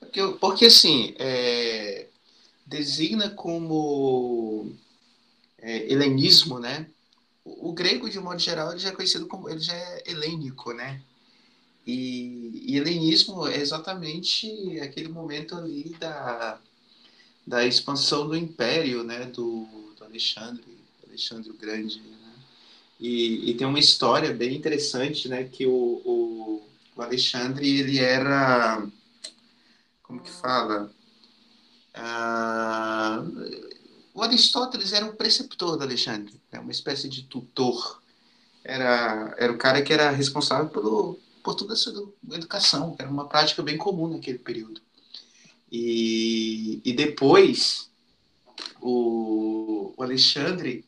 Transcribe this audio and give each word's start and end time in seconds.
Porque, 0.00 0.26
porque 0.40 0.66
assim, 0.66 1.14
é, 1.18 2.06
designa 2.66 3.30
como 3.30 4.74
é, 5.58 5.92
helenismo, 5.92 6.58
né? 6.58 6.86
O, 7.44 7.68
o, 7.68 7.72
grego, 7.72 8.08
de 8.08 8.18
modo 8.18 8.38
geral, 8.38 8.70
ele 8.70 8.80
já 8.80 8.88
é 8.88 8.92
conhecido 8.92 9.26
como, 9.26 9.48
ele 9.48 9.60
já 9.60 9.74
é 9.74 10.02
helênico, 10.06 10.72
né? 10.72 11.02
E, 11.86 12.64
e 12.66 12.76
helenismo 12.76 13.46
é 13.46 13.58
exatamente 13.58 14.80
aquele 14.80 15.08
momento 15.08 15.54
ali 15.54 15.94
da, 15.98 16.58
da 17.46 17.64
expansão 17.66 18.26
do 18.26 18.36
império, 18.36 19.04
né? 19.04 19.26
Do, 19.26 19.66
do 19.98 20.04
Alexandre, 20.04 20.64
Alexandre 21.06 21.50
o 21.50 21.54
Grande, 21.54 22.00
né? 22.00 22.16
E, 22.98 23.50
e, 23.50 23.54
tem 23.54 23.66
uma 23.66 23.78
história 23.78 24.32
bem 24.32 24.54
interessante, 24.54 25.28
né? 25.28 25.44
Que 25.44 25.66
o, 25.66 25.72
o, 25.72 26.62
o 26.96 27.02
Alexandre, 27.02 27.66
ele 27.80 27.98
era 27.98 28.86
como 30.10 30.20
que 30.20 30.30
fala? 30.30 30.92
Ah, 31.94 33.22
o 34.12 34.20
Aristóteles 34.22 34.92
era 34.92 35.06
um 35.06 35.14
preceptor 35.14 35.76
do 35.76 35.84
Alexandre, 35.84 36.34
né? 36.50 36.58
uma 36.58 36.72
espécie 36.72 37.08
de 37.08 37.22
tutor. 37.22 38.02
Era, 38.64 39.34
era 39.38 39.52
o 39.52 39.56
cara 39.56 39.80
que 39.82 39.92
era 39.92 40.10
responsável 40.10 40.68
pelo, 40.68 41.16
por 41.44 41.54
toda 41.54 41.74
essa 41.74 41.90
educação, 42.32 42.96
era 42.98 43.08
uma 43.08 43.28
prática 43.28 43.62
bem 43.62 43.78
comum 43.78 44.08
naquele 44.08 44.38
período. 44.38 44.80
E, 45.70 46.80
e 46.84 46.92
depois, 46.92 47.88
o, 48.80 49.94
o 49.96 50.02
Alexandre 50.02 50.84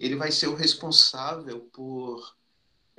ele 0.00 0.16
vai 0.16 0.32
ser 0.32 0.48
o 0.48 0.56
responsável 0.56 1.60
por 1.72 2.34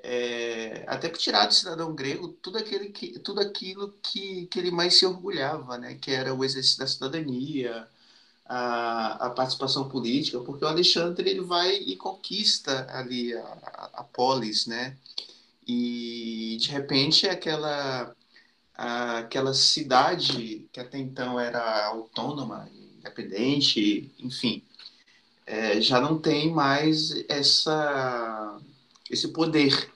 é, 0.07 0.83
até 0.85 1.09
tirar 1.09 1.47
do 1.47 1.53
cidadão 1.53 1.95
grego 1.95 2.27
tudo, 2.27 2.59
aquele 2.59 2.89
que, 2.89 3.17
tudo 3.19 3.41
aquilo 3.41 3.91
que, 4.03 4.45
que 4.45 4.59
ele 4.59 4.69
mais 4.69 4.99
se 4.99 5.05
orgulhava, 5.05 5.79
né? 5.79 5.95
que 5.95 6.11
era 6.11 6.31
o 6.31 6.45
exercício 6.45 6.77
da 6.77 6.85
cidadania, 6.85 7.87
a, 8.45 9.25
a 9.25 9.29
participação 9.31 9.89
política, 9.89 10.39
porque 10.41 10.63
o 10.63 10.67
Alexandre 10.67 11.27
ele 11.27 11.41
vai 11.41 11.73
e 11.77 11.95
conquista 11.95 12.85
ali 12.91 13.33
a, 13.33 13.41
a, 13.41 13.89
a 13.95 14.03
polis, 14.03 14.67
né? 14.67 14.95
e 15.67 16.57
de 16.61 16.69
repente 16.69 17.27
aquela, 17.27 18.15
aquela 18.75 19.55
cidade 19.55 20.67
que 20.71 20.79
até 20.79 20.99
então 20.99 21.39
era 21.39 21.87
autônoma, 21.87 22.69
independente, 22.99 24.11
enfim, 24.19 24.61
é, 25.47 25.81
já 25.81 25.99
não 25.99 26.19
tem 26.19 26.51
mais 26.51 27.11
essa, 27.27 28.59
esse 29.09 29.29
poder 29.29 29.94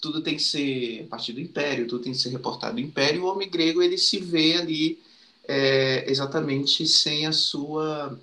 tudo 0.00 0.22
tem 0.22 0.36
que 0.36 0.42
ser 0.42 1.04
a 1.04 1.08
partir 1.08 1.32
do 1.32 1.40
império, 1.40 1.86
tudo 1.86 2.04
tem 2.04 2.12
que 2.12 2.18
ser 2.18 2.30
reportado 2.30 2.74
do 2.74 2.80
império, 2.80 3.24
o 3.24 3.26
homem 3.26 3.48
grego 3.48 3.82
ele 3.82 3.98
se 3.98 4.18
vê 4.18 4.54
ali 4.54 4.98
é, 5.44 6.10
exatamente 6.10 6.86
sem 6.86 7.26
a 7.26 7.32
sua 7.32 8.18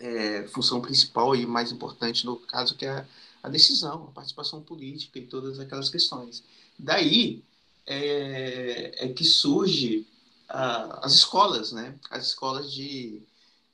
é, 0.00 0.46
função 0.48 0.80
principal 0.80 1.34
e 1.34 1.46
mais 1.46 1.72
importante 1.72 2.26
no 2.26 2.36
caso, 2.36 2.76
que 2.76 2.84
é 2.86 3.06
a 3.42 3.48
decisão, 3.48 4.04
a 4.04 4.12
participação 4.12 4.62
política 4.62 5.18
e 5.18 5.26
todas 5.26 5.60
aquelas 5.60 5.90
questões. 5.90 6.42
Daí 6.78 7.42
é, 7.86 9.06
é 9.06 9.08
que 9.12 9.24
surge 9.24 10.06
a, 10.48 11.06
as 11.06 11.14
escolas, 11.14 11.72
né? 11.72 11.94
As 12.10 12.28
escolas 12.28 12.72
de, 12.72 13.22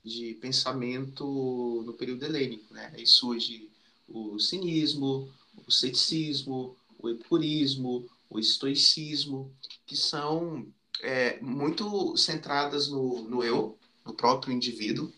de 0.04 0.34
pensamento 0.40 1.82
no 1.86 1.92
período 1.92 2.24
helênico, 2.24 2.72
né? 2.74 2.92
Aí 2.94 3.06
surge 3.06 3.68
o 4.08 4.38
cinismo, 4.38 5.32
o 5.66 5.70
ceticismo, 5.70 6.76
o 7.02 7.08
epicurismo, 7.08 8.08
o 8.28 8.38
estoicismo, 8.38 9.52
que 9.86 9.96
são 9.96 10.66
é, 11.02 11.38
muito 11.40 12.16
centradas 12.16 12.88
no, 12.88 13.22
no 13.22 13.42
eu, 13.42 13.76
no 14.04 14.14
próprio 14.14 14.52
indivíduo. 14.52 15.12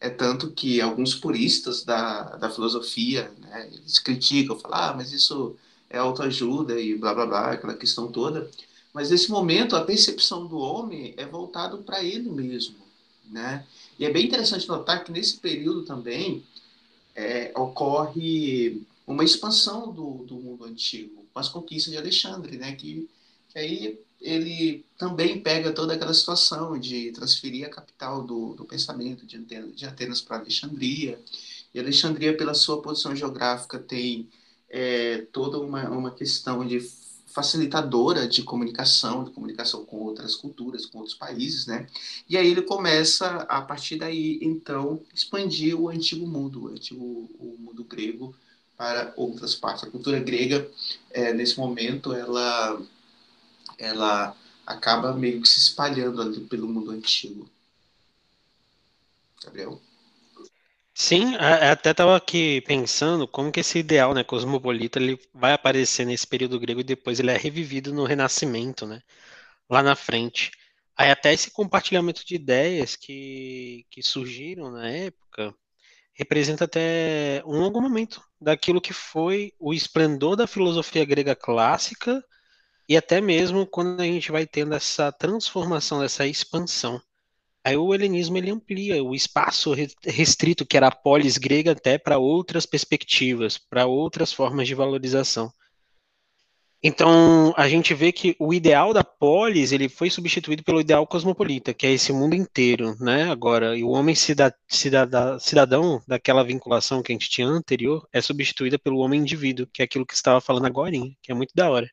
É 0.00 0.10
tanto 0.10 0.50
que 0.50 0.80
alguns 0.80 1.14
puristas 1.14 1.84
da, 1.84 2.36
da 2.36 2.50
filosofia, 2.50 3.32
né, 3.38 3.68
eles 3.72 3.98
criticam, 3.98 4.58
falam, 4.58 4.78
ah, 4.78 4.94
mas 4.96 5.12
isso 5.12 5.56
é 5.88 5.98
autoajuda 5.98 6.80
e 6.80 6.96
blá, 6.96 7.14
blá, 7.14 7.26
blá, 7.26 7.52
aquela 7.52 7.74
questão 7.74 8.10
toda. 8.10 8.50
Mas 8.92 9.10
nesse 9.10 9.30
momento, 9.30 9.76
a 9.76 9.84
percepção 9.84 10.46
do 10.46 10.58
homem 10.58 11.14
é 11.16 11.24
voltado 11.24 11.78
para 11.78 12.02
ele 12.02 12.30
mesmo, 12.30 12.76
né? 13.30 13.64
E 13.98 14.04
é 14.04 14.10
bem 14.10 14.26
interessante 14.26 14.68
notar 14.68 15.04
que 15.04 15.12
nesse 15.12 15.38
período 15.38 15.84
também 15.84 16.44
é, 17.14 17.52
ocorre 17.54 18.82
uma 19.06 19.24
expansão 19.24 19.92
do, 19.92 20.24
do 20.24 20.34
mundo 20.34 20.64
antigo 20.64 21.21
com 21.32 21.40
as 21.40 21.48
conquistas 21.48 21.92
de 21.92 21.98
Alexandre, 21.98 22.56
né? 22.56 22.72
Que, 22.72 23.08
que 23.48 23.58
aí 23.58 23.98
ele 24.20 24.84
também 24.96 25.40
pega 25.40 25.72
toda 25.72 25.94
aquela 25.94 26.14
situação 26.14 26.78
de 26.78 27.10
transferir 27.12 27.66
a 27.66 27.70
capital 27.70 28.22
do, 28.22 28.54
do 28.54 28.64
pensamento 28.64 29.26
de 29.26 29.36
Atenas, 29.36 29.76
de 29.76 29.86
Atenas 29.86 30.20
para 30.20 30.38
Alexandria. 30.38 31.18
E 31.74 31.80
Alexandria, 31.80 32.36
pela 32.36 32.54
sua 32.54 32.80
posição 32.80 33.16
geográfica, 33.16 33.78
tem 33.78 34.28
é, 34.68 35.26
toda 35.32 35.58
uma, 35.58 35.88
uma 35.90 36.10
questão 36.10 36.66
de 36.66 36.80
facilitadora 37.32 38.28
de 38.28 38.42
comunicação, 38.42 39.24
de 39.24 39.30
comunicação 39.30 39.84
com 39.86 39.96
outras 40.00 40.36
culturas, 40.36 40.84
com 40.84 40.98
outros 40.98 41.16
países, 41.16 41.66
né? 41.66 41.86
E 42.28 42.36
aí 42.36 42.46
ele 42.46 42.62
começa, 42.62 43.26
a 43.48 43.62
partir 43.62 43.96
daí, 43.96 44.38
então, 44.42 45.00
expandir 45.14 45.78
o 45.78 45.88
antigo 45.88 46.26
mundo, 46.26 46.64
o 46.64 46.68
antigo 46.68 47.02
o 47.38 47.56
mundo 47.58 47.82
grego, 47.84 48.34
para 48.76 49.12
outras 49.16 49.54
partes. 49.54 49.84
A 49.84 49.90
cultura 49.90 50.18
grega, 50.18 50.68
é, 51.10 51.32
nesse 51.32 51.58
momento, 51.58 52.12
ela, 52.12 52.80
ela 53.78 54.36
acaba 54.66 55.12
meio 55.14 55.40
que 55.40 55.48
se 55.48 55.58
espalhando 55.58 56.20
ali 56.20 56.40
pelo 56.40 56.68
mundo 56.68 56.90
antigo. 56.90 57.48
Gabriel? 59.44 59.80
Sim, 60.94 61.34
até 61.36 61.90
estava 61.90 62.16
aqui 62.16 62.60
pensando 62.62 63.26
como 63.26 63.50
que 63.50 63.60
esse 63.60 63.78
ideal, 63.78 64.12
né, 64.14 64.22
cosmopolita, 64.22 64.98
ele 64.98 65.18
vai 65.32 65.52
aparecer 65.54 66.04
nesse 66.04 66.26
período 66.26 66.60
grego 66.60 66.80
e 66.80 66.84
depois 66.84 67.18
ele 67.18 67.30
é 67.30 67.36
revivido 67.36 67.92
no 67.94 68.04
Renascimento, 68.04 68.86
né, 68.86 69.02
lá 69.70 69.82
na 69.82 69.96
frente. 69.96 70.50
Aí 70.96 71.10
até 71.10 71.32
esse 71.32 71.50
compartilhamento 71.50 72.24
de 72.26 72.34
ideias 72.34 72.94
que, 72.96 73.86
que 73.90 74.02
surgiram 74.02 74.70
na 74.70 74.88
época, 74.88 75.54
representa 76.14 76.64
até 76.64 77.42
um 77.46 77.58
longo 77.58 77.80
momento 77.80 78.22
daquilo 78.40 78.80
que 78.80 78.92
foi 78.92 79.52
o 79.58 79.72
esplendor 79.72 80.36
da 80.36 80.46
filosofia 80.46 81.04
grega 81.04 81.34
clássica 81.34 82.22
e 82.88 82.96
até 82.96 83.20
mesmo 83.20 83.66
quando 83.66 84.00
a 84.00 84.04
gente 84.04 84.30
vai 84.30 84.46
tendo 84.46 84.74
essa 84.74 85.10
transformação, 85.12 86.02
essa 86.02 86.26
expansão. 86.26 87.00
Aí 87.64 87.76
o 87.76 87.94
helenismo 87.94 88.36
ele 88.36 88.50
amplia 88.50 89.02
o 89.02 89.14
espaço 89.14 89.72
restrito 90.04 90.66
que 90.66 90.76
era 90.76 90.88
a 90.88 90.94
polis 90.94 91.38
grega 91.38 91.72
até 91.72 91.96
para 91.96 92.18
outras 92.18 92.66
perspectivas, 92.66 93.56
para 93.56 93.86
outras 93.86 94.32
formas 94.32 94.66
de 94.66 94.74
valorização. 94.74 95.52
Então, 96.84 97.54
a 97.56 97.68
gente 97.68 97.94
vê 97.94 98.10
que 98.10 98.34
o 98.40 98.52
ideal 98.52 98.92
da 98.92 99.04
polis, 99.04 99.70
ele 99.70 99.88
foi 99.88 100.10
substituído 100.10 100.64
pelo 100.64 100.80
ideal 100.80 101.06
cosmopolita, 101.06 101.72
que 101.72 101.86
é 101.86 101.92
esse 101.92 102.12
mundo 102.12 102.34
inteiro, 102.34 102.96
né? 102.98 103.30
Agora, 103.30 103.76
e 103.76 103.84
o 103.84 103.90
homem 103.90 104.16
cidadão 104.16 106.02
daquela 106.08 106.42
vinculação 106.42 107.00
que 107.00 107.12
a 107.12 107.14
gente 107.14 107.30
tinha 107.30 107.46
anterior 107.46 108.04
é 108.12 108.20
substituída 108.20 108.80
pelo 108.80 108.98
homem 108.98 109.20
indivíduo, 109.20 109.68
que 109.72 109.80
é 109.80 109.84
aquilo 109.84 110.04
que 110.04 110.14
estava 110.14 110.40
falando 110.40 110.66
agora, 110.66 110.90
que 111.22 111.30
é 111.30 111.34
muito 111.34 111.52
da 111.54 111.70
hora. 111.70 111.88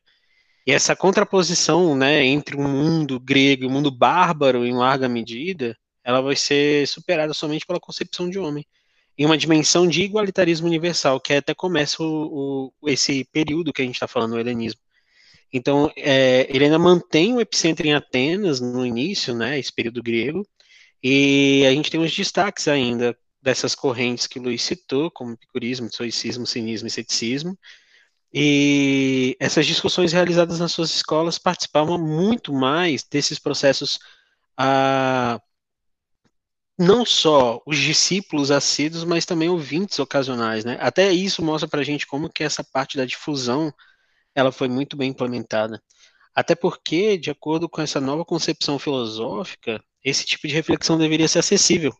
E 0.66 0.72
essa 0.72 0.96
contraposição, 0.96 1.94
né, 1.96 2.24
entre 2.24 2.56
o 2.56 2.60
mundo 2.60 3.20
grego 3.20 3.64
e 3.64 3.66
o 3.66 3.70
mundo 3.70 3.90
bárbaro, 3.92 4.66
em 4.66 4.74
larga 4.74 5.08
medida, 5.08 5.76
ela 6.04 6.20
vai 6.20 6.36
ser 6.36 6.86
superada 6.88 7.32
somente 7.34 7.66
pela 7.66 7.80
concepção 7.80 8.28
de 8.28 8.38
homem 8.38 8.66
em 9.20 9.26
uma 9.26 9.36
dimensão 9.36 9.86
de 9.86 10.02
igualitarismo 10.02 10.66
universal, 10.66 11.20
que 11.20 11.34
até 11.34 11.54
começa 11.54 12.02
o, 12.02 12.72
o, 12.80 12.88
esse 12.88 13.22
período 13.26 13.70
que 13.70 13.82
a 13.82 13.84
gente 13.84 13.96
está 13.96 14.08
falando, 14.08 14.32
o 14.32 14.38
helenismo. 14.40 14.80
Então, 15.52 15.90
é, 15.96 16.46
ele 16.48 16.64
ainda 16.64 16.78
mantém 16.78 17.34
o 17.34 17.40
epicentro 17.40 17.86
em 17.86 17.94
Atenas 17.94 18.60
no 18.60 18.86
início, 18.86 19.34
né, 19.34 19.58
esse 19.58 19.72
período 19.72 20.02
grego, 20.02 20.46
e 21.02 21.64
a 21.66 21.72
gente 21.72 21.90
tem 21.90 21.98
uns 22.00 22.14
destaques 22.14 22.68
ainda 22.68 23.16
dessas 23.42 23.74
correntes 23.74 24.26
que 24.26 24.38
o 24.38 24.42
Luiz 24.42 24.62
citou, 24.62 25.10
como 25.10 25.32
epicurismo, 25.32 25.86
estoicismo, 25.86 26.46
cinismo 26.46 26.88
e 26.88 26.90
ceticismo, 26.90 27.58
e 28.32 29.36
essas 29.40 29.66
discussões 29.66 30.12
realizadas 30.12 30.60
nas 30.60 30.70
suas 30.72 30.90
escolas 30.90 31.38
participavam 31.38 31.98
muito 31.98 32.52
mais 32.52 33.02
desses 33.02 33.38
processos 33.40 33.98
ah, 34.56 35.40
não 36.78 37.04
só 37.04 37.60
os 37.66 37.76
discípulos 37.76 38.50
assíduos, 38.50 39.04
mas 39.04 39.26
também 39.26 39.48
ouvintes 39.48 39.98
ocasionais, 39.98 40.64
né? 40.64 40.78
Até 40.80 41.12
isso 41.12 41.42
mostra 41.42 41.68
para 41.68 41.80
a 41.80 41.84
gente 41.84 42.06
como 42.06 42.30
que 42.30 42.42
essa 42.42 42.64
parte 42.64 42.96
da 42.96 43.04
difusão 43.04 43.72
ela 44.34 44.52
foi 44.52 44.68
muito 44.68 44.96
bem 44.96 45.10
implementada. 45.10 45.82
Até 46.34 46.54
porque, 46.54 47.18
de 47.18 47.30
acordo 47.30 47.68
com 47.68 47.82
essa 47.82 48.00
nova 48.00 48.24
concepção 48.24 48.78
filosófica, 48.78 49.82
esse 50.04 50.24
tipo 50.24 50.46
de 50.46 50.54
reflexão 50.54 50.96
deveria 50.96 51.28
ser 51.28 51.40
acessível. 51.40 51.92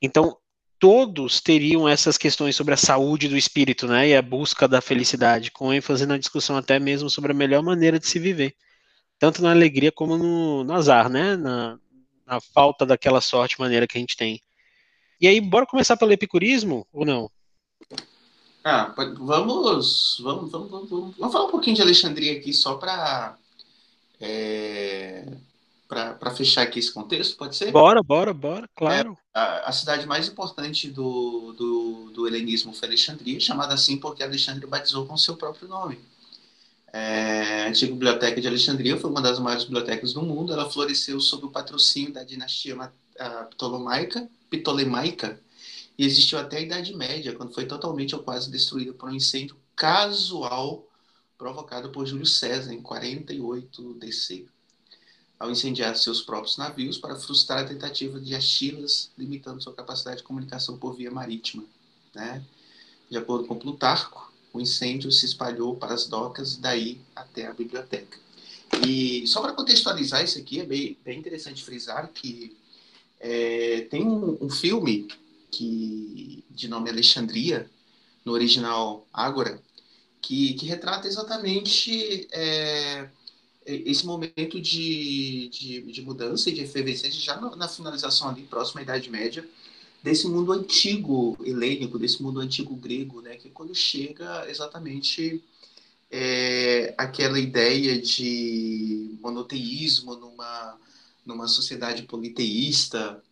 Então, 0.00 0.36
todos 0.78 1.40
teriam 1.40 1.88
essas 1.88 2.18
questões 2.18 2.56
sobre 2.56 2.74
a 2.74 2.76
saúde 2.76 3.28
do 3.28 3.36
espírito, 3.36 3.86
né, 3.86 4.08
e 4.08 4.16
a 4.16 4.22
busca 4.22 4.66
da 4.66 4.80
felicidade, 4.80 5.50
com 5.50 5.72
ênfase 5.72 6.06
na 6.06 6.18
discussão 6.18 6.56
até 6.56 6.78
mesmo 6.78 7.10
sobre 7.10 7.32
a 7.32 7.34
melhor 7.34 7.62
maneira 7.62 7.98
de 7.98 8.06
se 8.06 8.18
viver 8.18 8.54
tanto 9.22 9.40
na 9.40 9.52
alegria 9.52 9.92
como 9.92 10.18
no, 10.18 10.64
no 10.64 10.72
azar, 10.72 11.08
né? 11.08 11.36
Na, 11.36 11.78
na, 12.26 12.40
falta 12.40 12.84
daquela 12.84 13.20
sorte 13.20 13.60
maneira 13.60 13.86
que 13.86 13.96
a 13.96 14.00
gente 14.00 14.16
tem. 14.16 14.40
E 15.20 15.28
aí, 15.28 15.40
bora 15.40 15.64
começar 15.64 15.96
pelo 15.96 16.10
epicurismo 16.10 16.84
ou 16.92 17.06
não? 17.06 17.30
Ah, 18.64 18.94
vamos, 18.96 20.20
vamos, 20.22 20.50
vamos, 20.50 20.70
vamos, 20.70 20.88
vamos 20.90 21.32
falar 21.32 21.46
um 21.46 21.50
pouquinho 21.50 21.76
de 21.76 21.82
Alexandria 21.82 22.38
aqui 22.38 22.52
só 22.52 22.76
para 22.76 23.36
é, 24.20 25.26
para 25.88 26.30
fechar 26.30 26.62
aqui 26.62 26.78
esse 26.78 26.92
contexto, 26.92 27.36
pode 27.36 27.56
ser? 27.56 27.70
Bora, 27.70 28.02
bora, 28.02 28.32
bora, 28.32 28.68
claro. 28.74 29.18
É, 29.34 29.38
a, 29.38 29.68
a, 29.68 29.72
cidade 29.72 30.06
mais 30.06 30.28
importante 30.28 30.88
do, 30.88 31.52
do, 31.52 32.10
do 32.14 32.26
helenismo 32.26 32.72
foi 32.72 32.88
Alexandria, 32.88 33.38
chamada 33.40 33.74
assim 33.74 33.98
porque 33.98 34.22
Alexandre 34.22 34.66
batizou 34.66 35.06
com 35.06 35.16
seu 35.16 35.36
próprio 35.36 35.68
nome. 35.68 35.98
É, 36.92 37.64
a 37.64 37.68
antiga 37.68 37.92
biblioteca 37.92 38.40
de 38.40 38.46
Alexandria 38.46 38.96
foi 38.96 39.10
uma 39.10 39.20
das 39.20 39.38
maiores 39.38 39.64
bibliotecas 39.64 40.12
do 40.12 40.22
mundo. 40.22 40.52
Ela 40.52 40.70
floresceu 40.70 41.20
sob 41.20 41.46
o 41.46 41.50
patrocínio 41.50 42.12
da 42.12 42.22
dinastia 42.22 42.76
Ptolomaica, 43.50 44.28
Ptolemaica 44.50 45.40
existiu 46.04 46.38
até 46.38 46.58
a 46.58 46.60
Idade 46.60 46.94
Média, 46.94 47.34
quando 47.34 47.54
foi 47.54 47.66
totalmente 47.66 48.14
ou 48.14 48.22
quase 48.22 48.50
destruída 48.50 48.92
por 48.92 49.08
um 49.08 49.14
incêndio 49.14 49.56
casual 49.76 50.86
provocado 51.36 51.90
por 51.90 52.06
Júlio 52.06 52.26
César 52.26 52.72
em 52.72 52.80
48 52.80 53.94
DC, 53.94 54.46
ao 55.38 55.50
incendiar 55.50 55.96
seus 55.96 56.22
próprios 56.22 56.56
navios 56.56 56.98
para 56.98 57.16
frustrar 57.16 57.60
a 57.60 57.64
tentativa 57.64 58.20
de 58.20 58.34
Achilas, 58.34 59.10
limitando 59.18 59.62
sua 59.62 59.74
capacidade 59.74 60.18
de 60.18 60.22
comunicação 60.22 60.78
por 60.78 60.94
via 60.94 61.10
marítima. 61.10 61.64
Né? 62.14 62.42
De 63.10 63.16
acordo 63.16 63.46
com 63.48 63.58
Plutarco, 63.58 64.32
o 64.52 64.60
incêndio 64.60 65.10
se 65.10 65.26
espalhou 65.26 65.74
para 65.74 65.94
as 65.94 66.06
docas 66.06 66.54
e 66.54 66.60
daí 66.60 67.00
até 67.14 67.46
a 67.46 67.52
biblioteca. 67.52 68.18
E 68.86 69.26
só 69.26 69.40
para 69.40 69.52
contextualizar 69.52 70.22
isso 70.22 70.38
aqui, 70.38 70.60
é 70.60 70.64
bem, 70.64 70.96
bem 71.04 71.18
interessante 71.18 71.62
frisar 71.62 72.08
que 72.08 72.56
é, 73.20 73.86
tem 73.90 74.06
um, 74.06 74.38
um, 74.40 74.50
filme 74.50 75.08
que 75.52 76.44
de 76.50 76.66
nome 76.66 76.90
Alexandria, 76.90 77.70
no 78.24 78.32
original 78.32 79.06
Ágora, 79.12 79.62
que, 80.20 80.54
que 80.54 80.66
retrata 80.66 81.06
exatamente 81.06 82.26
é, 82.32 83.08
esse 83.66 84.06
momento 84.06 84.60
de, 84.60 85.48
de, 85.48 85.82
de, 85.82 86.02
mudança 86.02 86.48
e 86.48 86.54
de 86.54 86.62
efervescência 86.62 87.20
já 87.20 87.40
na, 87.40 87.54
na 87.54 87.68
finalização 87.68 88.28
ali, 88.28 88.42
próxima 88.42 88.80
à 88.80 88.82
Idade 88.84 89.10
Média, 89.10 89.46
desse 90.02 90.26
mundo 90.26 90.52
antigo 90.52 91.36
helênico, 91.44 91.98
desse 91.98 92.22
mundo 92.22 92.40
antigo 92.40 92.74
grego, 92.74 93.20
né? 93.20 93.36
Que 93.36 93.50
quando 93.50 93.74
chega 93.74 94.48
exatamente 94.48 95.42
é, 96.10 96.94
aquela 96.96 97.38
ideia 97.38 98.00
de 98.00 99.16
monoteísmo 99.20 100.14
numa, 100.16 100.78
numa 101.24 101.46
sociedade 101.46 102.02
politeísta, 102.04 103.22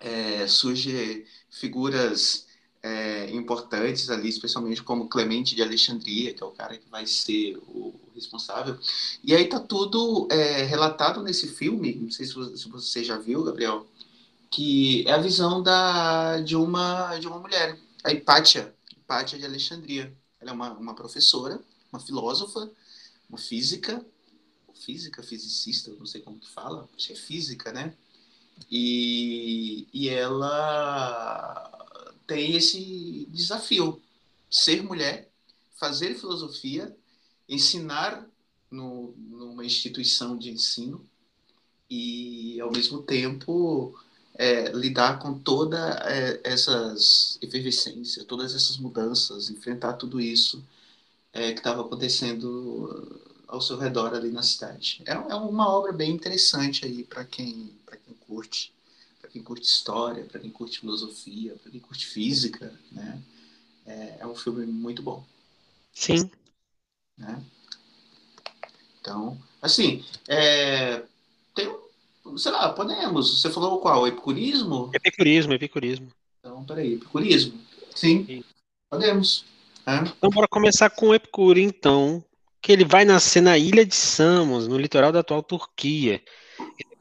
é, 0.00 0.46
surge 0.46 1.24
figuras 1.58 2.46
é, 2.82 3.30
importantes 3.30 4.10
ali, 4.10 4.28
especialmente 4.28 4.82
como 4.82 5.08
Clemente 5.08 5.54
de 5.54 5.62
Alexandria, 5.62 6.32
que 6.32 6.42
é 6.42 6.46
o 6.46 6.50
cara 6.50 6.76
que 6.76 6.88
vai 6.88 7.06
ser 7.06 7.56
o 7.68 7.94
responsável. 8.14 8.78
E 9.24 9.34
aí 9.34 9.48
tá 9.48 9.58
tudo 9.58 10.28
é, 10.30 10.62
relatado 10.62 11.22
nesse 11.22 11.48
filme, 11.48 11.94
não 11.94 12.10
sei 12.10 12.26
se 12.26 12.68
você 12.68 13.02
já 13.02 13.18
viu, 13.18 13.42
Gabriel, 13.42 13.86
que 14.50 15.06
é 15.08 15.12
a 15.12 15.18
visão 15.18 15.62
da, 15.62 16.40
de, 16.40 16.54
uma, 16.54 17.18
de 17.18 17.26
uma 17.26 17.38
mulher, 17.38 17.78
a 18.04 18.12
Hipátia, 18.12 18.74
Hipátia 18.92 19.38
de 19.38 19.44
Alexandria. 19.44 20.14
Ela 20.40 20.50
é 20.50 20.54
uma, 20.54 20.72
uma 20.74 20.94
professora, 20.94 21.58
uma 21.92 22.00
filósofa, 22.00 22.70
uma 23.28 23.38
física, 23.38 24.04
física, 24.74 25.22
fisicista, 25.22 25.90
não 25.98 26.06
sei 26.06 26.20
como 26.20 26.38
que 26.38 26.48
fala, 26.48 26.88
acho 26.96 27.08
que 27.08 27.12
é 27.14 27.16
física, 27.16 27.72
né? 27.72 27.94
E, 28.70 29.86
e 29.92 30.08
ela 30.08 31.70
tem 32.26 32.56
esse 32.56 33.26
desafio, 33.30 34.00
ser 34.50 34.82
mulher, 34.82 35.30
fazer 35.78 36.14
filosofia, 36.14 36.94
ensinar 37.48 38.26
no, 38.70 39.14
numa 39.16 39.64
instituição 39.64 40.36
de 40.36 40.50
ensino 40.50 41.04
e, 41.88 42.60
ao 42.60 42.72
mesmo 42.72 43.02
tempo, 43.02 43.94
é, 44.34 44.70
lidar 44.72 45.18
com 45.18 45.38
toda 45.38 45.78
é, 46.04 46.40
essas 46.44 47.38
efervescências, 47.40 48.24
todas 48.24 48.54
essas 48.54 48.76
mudanças, 48.76 49.50
enfrentar 49.50 49.94
tudo 49.94 50.20
isso 50.20 50.64
é, 51.32 51.52
que 51.52 51.58
estava 51.58 51.82
acontecendo 51.82 53.20
ao 53.46 53.60
seu 53.60 53.78
redor 53.78 54.14
ali 54.14 54.30
na 54.30 54.42
cidade. 54.42 55.02
É, 55.06 55.12
é 55.12 55.34
uma 55.34 55.68
obra 55.68 55.92
bem 55.92 56.10
interessante 56.10 56.84
aí 56.84 57.04
para 57.04 57.24
quem 57.24 57.70
curte, 58.26 58.72
para 59.20 59.30
quem 59.30 59.42
curte 59.42 59.66
história, 59.66 60.24
para 60.24 60.40
quem 60.40 60.50
curte 60.50 60.80
filosofia, 60.80 61.56
para 61.62 61.70
quem 61.70 61.80
curte 61.80 62.06
física, 62.06 62.72
né? 62.92 63.22
É, 63.86 64.18
é, 64.20 64.26
um 64.26 64.34
filme 64.34 64.66
muito 64.66 65.02
bom. 65.02 65.24
Sim. 65.92 66.30
Né? 67.16 67.42
Então, 69.00 69.38
assim, 69.62 70.04
é, 70.28 71.02
tem 71.54 71.68
sei 72.36 72.52
lá, 72.52 72.72
podemos. 72.72 73.40
Você 73.40 73.50
falou 73.50 73.78
qual? 73.78 74.06
Epicurismo? 74.06 74.90
Epicurismo, 74.92 75.52
epicurismo. 75.54 76.08
Então, 76.40 76.64
peraí, 76.64 76.94
epicurismo. 76.94 77.60
Sim, 77.94 78.24
Sim. 78.26 78.44
podemos. 78.90 79.44
É. 79.86 79.98
Então, 79.98 80.30
bora 80.30 80.48
começar 80.48 80.90
com 80.90 81.08
o 81.08 81.14
Epicuro, 81.14 81.58
então. 81.58 82.24
Que 82.60 82.72
ele 82.72 82.84
vai 82.84 83.04
nascer 83.04 83.40
na 83.40 83.56
ilha 83.56 83.86
de 83.86 83.94
Samos, 83.94 84.66
no 84.66 84.76
litoral 84.76 85.12
da 85.12 85.20
atual 85.20 85.42
Turquia. 85.42 86.20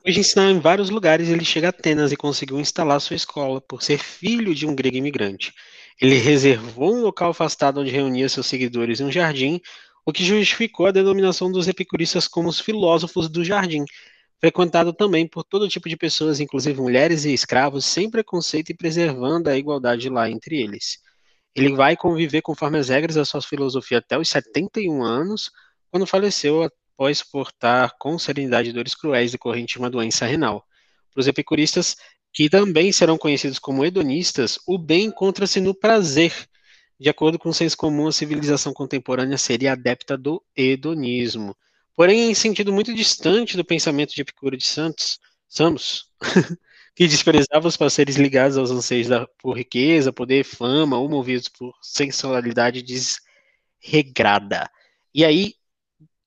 Depois 0.06 0.14
de 0.14 0.22
ensinar 0.22 0.52
em 0.52 0.60
vários 0.60 0.92
lugares, 0.92 1.30
ele 1.30 1.44
chega 1.44 1.66
a 1.66 1.70
Atenas 1.72 2.12
e 2.12 2.16
conseguiu 2.16 2.60
instalar 2.60 3.02
sua 3.02 3.16
escola, 3.16 3.60
por 3.60 3.82
ser 3.82 3.98
filho 3.98 4.54
de 4.54 4.68
um 4.68 4.76
grego 4.76 4.98
imigrante. 4.98 5.52
Ele 6.00 6.14
reservou 6.20 6.94
um 6.94 7.02
local 7.02 7.32
afastado 7.32 7.82
onde 7.82 7.90
reunia 7.90 8.30
seus 8.30 8.46
seguidores 8.46 9.00
em 9.00 9.06
um 9.06 9.12
jardim, 9.12 9.60
o 10.06 10.14
que 10.14 10.24
justificou 10.24 10.86
a 10.86 10.92
denominação 10.92 11.52
dos 11.52 11.68
epicuristas 11.68 12.28
como 12.28 12.50
os 12.50 12.60
filósofos 12.60 13.28
do 13.28 13.44
jardim, 13.44 13.84
frequentado 14.40 14.94
também 14.94 15.28
por 15.28 15.44
todo 15.44 15.68
tipo 15.68 15.90
de 15.90 15.98
pessoas, 15.98 16.40
inclusive 16.40 16.80
mulheres 16.80 17.26
e 17.26 17.34
escravos, 17.34 17.84
sem 17.84 18.08
preconceito 18.08 18.70
e 18.70 18.76
preservando 18.76 19.50
a 19.50 19.58
igualdade 19.58 20.08
lá 20.08 20.30
entre 20.30 20.62
eles. 20.62 21.00
Ele 21.56 21.74
vai 21.74 21.98
conviver 21.98 22.44
conforme 22.44 22.78
as 22.78 22.90
regras 22.90 23.16
da 23.16 23.26
sua 23.26 23.42
filosofia 23.42 23.98
até 23.98 24.20
os 24.20 24.30
71 24.30 25.02
anos, 25.02 25.50
quando 25.90 26.06
faleceu 26.06 26.70
após 26.96 27.20
suportar 27.20 27.96
com 28.00 28.18
serenidade 28.18 28.74
dores 28.74 28.96
cruéis 28.96 29.32
decorrentes 29.32 29.74
de 29.74 29.80
uma 29.80 29.90
doença 29.90 30.26
renal. 30.26 30.66
Para 31.14 31.22
os 31.22 31.28
epicuristas, 31.28 31.96
que 32.34 32.50
também 32.50 32.92
serão 32.92 33.18
conhecidos 33.18 33.60
como 33.60 33.86
hedonistas, 33.86 34.58
o 34.68 34.78
bem 34.78 35.06
encontra-se 35.06 35.62
no 35.62 35.76
prazer. 35.76 36.34
De 37.00 37.10
acordo 37.10 37.38
com 37.38 37.50
o 37.50 37.54
senso 37.54 37.78
comum, 37.78 38.08
a 38.08 38.12
civilização 38.12 38.74
contemporânea 38.74 39.38
seria 39.38 39.74
adepta 39.74 40.18
do 40.18 40.44
hedonismo 40.56 41.56
porém 41.96 42.30
em 42.30 42.36
sentido 42.36 42.74
muito 42.74 42.94
distante 42.94 43.56
do 43.56 43.66
pensamento 43.66 44.14
de 44.14 44.22
Epicuro 44.22 44.58
de 44.58 44.66
Santos, 44.66 45.20
Samos, 45.48 46.10
que 46.96 47.08
desprezava 47.08 47.68
os 47.68 47.78
parceiros 47.78 48.18
ligados 48.18 48.58
aos 48.58 48.70
anseios 48.70 49.08
da, 49.08 49.28
por 49.40 49.58
riqueza, 49.58 50.12
poder, 50.12 50.44
fama, 50.44 50.98
ou 50.98 51.08
movidos 51.10 51.48
por 51.48 51.74
sensualidade 51.82 52.84
desregrada. 52.84 54.70
E 55.14 55.24
aí, 55.24 55.54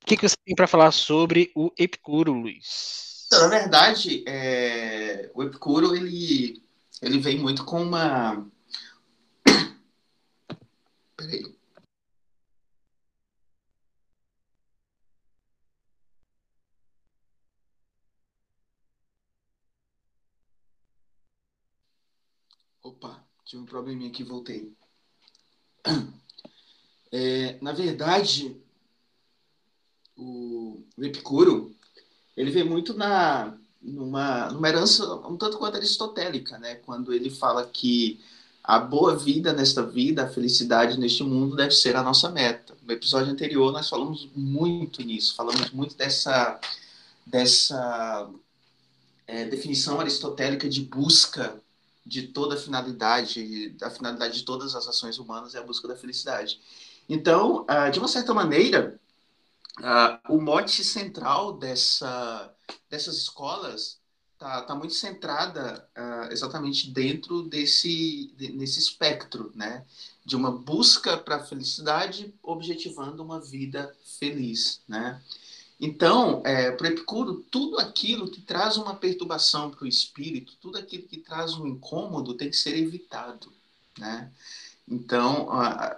que, 0.08 0.16
que 0.16 0.28
você 0.28 0.36
tem 0.44 0.54
para 0.54 0.66
falar 0.66 0.90
sobre 0.90 1.52
o 1.54 1.70
Epicuro, 1.76 2.32
Luiz? 2.32 3.26
Então, 3.26 3.40
na 3.42 3.48
verdade, 3.48 4.24
é, 4.26 5.30
o 5.34 5.42
Epicuro 5.42 5.94
ele, 5.94 6.62
ele 7.02 7.18
vem 7.18 7.38
muito 7.38 7.64
com 7.64 7.82
uma. 7.82 8.46
Peraí. 11.16 11.54
Opa, 22.82 23.22
tive 23.44 23.62
um 23.62 23.66
probleminha 23.66 24.08
aqui, 24.08 24.24
voltei. 24.24 24.72
É, 27.10 27.58
na 27.62 27.72
verdade, 27.72 28.54
o, 30.18 30.82
o, 30.96 31.04
Epicuro, 31.04 31.75
ele 32.37 32.50
vem 32.50 32.64
muito 32.64 32.94
na 32.94 33.54
numa, 33.80 34.50
numa 34.50 34.68
herança 34.68 35.04
um 35.28 35.37
tanto 35.37 35.56
quanto 35.56 35.76
aristotélica, 35.76 36.58
né? 36.58 36.76
Quando 36.76 37.12
ele 37.12 37.30
fala 37.30 37.64
que 37.64 38.20
a 38.62 38.78
boa 38.78 39.16
vida 39.16 39.52
nesta 39.52 39.82
vida, 39.82 40.25
a 40.25 40.28
felicidade 40.28 40.98
neste 40.98 41.22
mundo 41.22 41.56
deve 41.56 41.70
ser 41.70 41.96
a 41.96 42.02
nossa 42.02 42.28
meta. 42.30 42.76
No 42.82 42.92
episódio 42.92 43.32
anterior 43.32 43.72
nós 43.72 43.88
falamos 43.88 44.28
muito 44.34 45.02
nisso, 45.02 45.34
falamos 45.34 45.70
muito 45.70 45.96
dessa 45.96 46.60
dessa 47.25 48.28
é, 49.26 49.44
definição 49.44 50.00
aristotélica 50.00 50.68
de 50.68 50.80
busca 50.82 51.60
de 52.04 52.22
toda 52.22 52.54
a 52.54 52.58
finalidade, 52.58 53.76
a 53.82 53.90
finalidade 53.90 54.38
de 54.38 54.44
todas 54.44 54.75
as 54.75 54.88
ações 54.88 55.18
humanas 55.18 55.54
é 55.54 55.58
a 55.58 55.62
busca 55.62 55.87
da 55.87 55.94
felicidade. 55.94 56.58
Então, 57.06 57.64
ah, 57.68 57.90
de 57.90 57.98
uma 57.98 58.08
certa 58.08 58.32
maneira, 58.32 58.98
uh, 59.80 60.35
o 60.35 60.40
mote 60.40 60.85
central 60.85 61.54
dessa, 61.58 62.52
dessas 62.90 63.16
escolas 63.16 63.99
está 64.35 64.62
tá 64.62 64.75
muito 64.75 64.94
centrada 64.94 65.88
uh, 65.97 66.32
exatamente 66.32 66.90
dentro 66.90 67.42
desse 67.42 68.32
de, 68.37 68.52
nesse 68.52 68.78
espectro, 68.78 69.50
né? 69.54 69.85
De 70.25 70.37
uma 70.37 70.50
busca 70.50 71.16
para 71.16 71.37
a 71.37 71.44
felicidade, 71.44 72.35
objetivando 72.42 73.23
uma 73.23 73.40
vida 73.40 73.94
feliz, 74.18 74.80
né? 74.87 75.20
Então, 75.80 76.42
é, 76.44 76.73
para 76.73 76.88
Epicuro, 76.88 77.44
tudo 77.50 77.78
aquilo 77.78 78.28
que 78.28 78.40
traz 78.40 78.76
uma 78.76 78.97
perturbação 78.97 79.70
para 79.70 79.85
o 79.85 79.88
espírito, 79.88 80.56
tudo 80.61 80.76
aquilo 80.76 81.04
que 81.04 81.18
traz 81.18 81.54
um 81.54 81.66
incômodo 81.68 82.35
tem 82.35 82.50
que 82.50 82.56
ser 82.56 82.76
evitado, 82.76 83.52
né? 83.97 84.30
Então, 84.87 85.49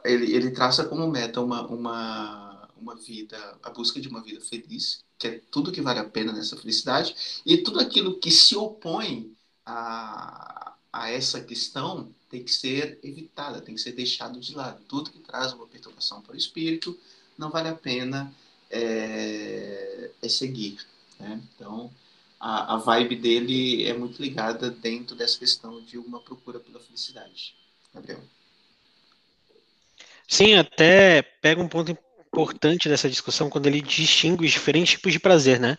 ele, 0.04 0.34
ele 0.34 0.50
traça 0.50 0.84
como 0.84 1.08
meta 1.08 1.40
uma, 1.40 1.66
uma, 1.66 2.50
uma 2.80 2.96
vida, 2.96 3.58
a 3.62 3.70
busca 3.70 4.00
de 4.00 4.08
uma 4.08 4.22
vida 4.22 4.40
feliz, 4.40 5.04
que 5.18 5.26
é 5.26 5.40
tudo 5.50 5.72
que 5.72 5.80
vale 5.80 5.99
a 5.99 6.04
pena 6.04 6.32
nessa 6.32 6.56
felicidade, 6.56 7.42
e 7.44 7.58
tudo 7.58 7.80
aquilo 7.80 8.18
que 8.18 8.30
se 8.30 8.56
opõe 8.56 9.32
a, 9.64 10.75
a 10.92 11.10
essa 11.10 11.40
questão 11.40 12.12
tem 12.28 12.42
que 12.42 12.52
ser 12.52 12.99
evitada, 13.02 13.60
tem 13.60 13.75
que 13.75 13.80
ser 13.80 13.92
deixado 13.92 14.40
de 14.40 14.54
lado. 14.54 14.82
Tudo 14.88 15.10
que 15.10 15.18
traz 15.18 15.52
uma 15.52 15.66
perturbação 15.66 16.22
para 16.22 16.34
o 16.34 16.38
espírito 16.38 16.99
não 17.37 17.50
vale 17.50 17.68
a 17.68 17.75
pena 17.75 18.32
é, 18.70 20.10
é 20.22 20.28
seguir. 20.28 20.78
Né? 21.18 21.40
Então, 21.54 21.90
a, 22.38 22.75
a 22.75 22.76
vibe 22.78 23.16
dele 23.16 23.84
é 23.87 23.92
muito 23.92 24.22
ligada 24.22 24.70
dentro 24.70 25.14
dessa 25.16 25.38
questão 25.38 25.82
de 25.82 25.99
uma 25.99 26.20
procura 26.20 26.60
pela 26.60 26.80
felicidade. 26.80 27.54
Gabriel. 27.92 28.20
Sim, 30.26 30.54
até 30.54 31.22
pega 31.22 31.60
um 31.60 31.68
ponto 31.68 31.92
importante 32.32 32.88
dessa 32.88 33.10
discussão 33.10 33.50
quando 33.50 33.66
ele 33.66 33.80
distingue 33.80 34.44
os 34.44 34.52
diferentes 34.52 34.92
tipos 34.92 35.12
de 35.12 35.18
prazer, 35.18 35.58
né? 35.58 35.76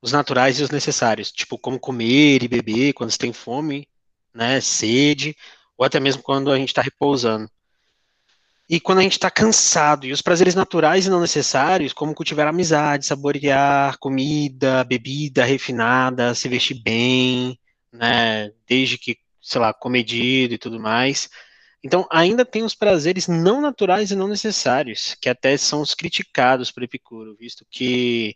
Os 0.00 0.12
naturais 0.12 0.60
e 0.60 0.62
os 0.62 0.70
necessários, 0.70 1.32
tipo 1.32 1.58
como 1.58 1.80
comer 1.80 2.42
e 2.42 2.48
beber 2.48 2.92
quando 2.92 3.10
você 3.10 3.18
tem 3.18 3.32
fome, 3.32 3.88
né, 4.34 4.60
sede, 4.60 5.34
ou 5.76 5.86
até 5.86 5.98
mesmo 5.98 6.22
quando 6.22 6.52
a 6.52 6.58
gente 6.58 6.68
está 6.68 6.82
repousando. 6.82 7.50
E 8.68 8.80
quando 8.80 8.98
a 8.98 9.02
gente 9.02 9.12
está 9.12 9.30
cansado, 9.30 10.06
e 10.06 10.12
os 10.12 10.20
prazeres 10.20 10.54
naturais 10.54 11.06
e 11.06 11.10
não 11.10 11.20
necessários, 11.20 11.92
como 11.92 12.14
cultivar 12.14 12.48
amizade, 12.48 13.06
saborear 13.06 13.96
comida, 13.98 14.84
bebida 14.84 15.44
refinada, 15.44 16.34
se 16.34 16.48
vestir 16.48 16.82
bem, 16.82 17.58
né, 17.92 18.50
desde 18.68 18.98
que, 18.98 19.18
sei 19.40 19.60
lá, 19.60 19.72
comedido 19.72 20.54
e 20.54 20.58
tudo 20.58 20.80
mais, 20.80 21.30
então, 21.86 22.04
ainda 22.10 22.44
tem 22.44 22.64
os 22.64 22.74
prazeres 22.74 23.28
não 23.28 23.60
naturais 23.60 24.10
e 24.10 24.16
não 24.16 24.26
necessários, 24.26 25.14
que 25.20 25.28
até 25.28 25.56
são 25.56 25.80
os 25.80 25.94
criticados 25.94 26.72
por 26.72 26.82
Epicuro, 26.82 27.36
visto 27.38 27.64
que 27.70 28.34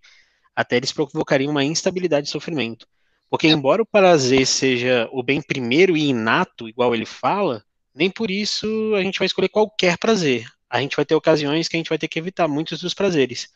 até 0.54 0.76
eles 0.76 0.92
provocariam 0.92 1.50
uma 1.50 1.64
instabilidade 1.64 2.28
e 2.28 2.30
sofrimento. 2.30 2.86
Porque, 3.28 3.48
embora 3.48 3.82
o 3.82 3.86
prazer 3.86 4.46
seja 4.46 5.08
o 5.10 5.20
bem 5.20 5.42
primeiro 5.42 5.96
e 5.96 6.10
inato, 6.10 6.68
igual 6.68 6.94
ele 6.94 7.04
fala, 7.04 7.64
nem 7.92 8.08
por 8.08 8.30
isso 8.30 8.94
a 8.94 9.02
gente 9.02 9.18
vai 9.18 9.26
escolher 9.26 9.48
qualquer 9.48 9.98
prazer. 9.98 10.46
A 10.68 10.80
gente 10.80 10.94
vai 10.94 11.04
ter 11.04 11.16
ocasiões 11.16 11.66
que 11.66 11.76
a 11.76 11.80
gente 11.80 11.88
vai 11.88 11.98
ter 11.98 12.06
que 12.06 12.20
evitar 12.20 12.46
muitos 12.46 12.80
dos 12.80 12.94
prazeres, 12.94 13.48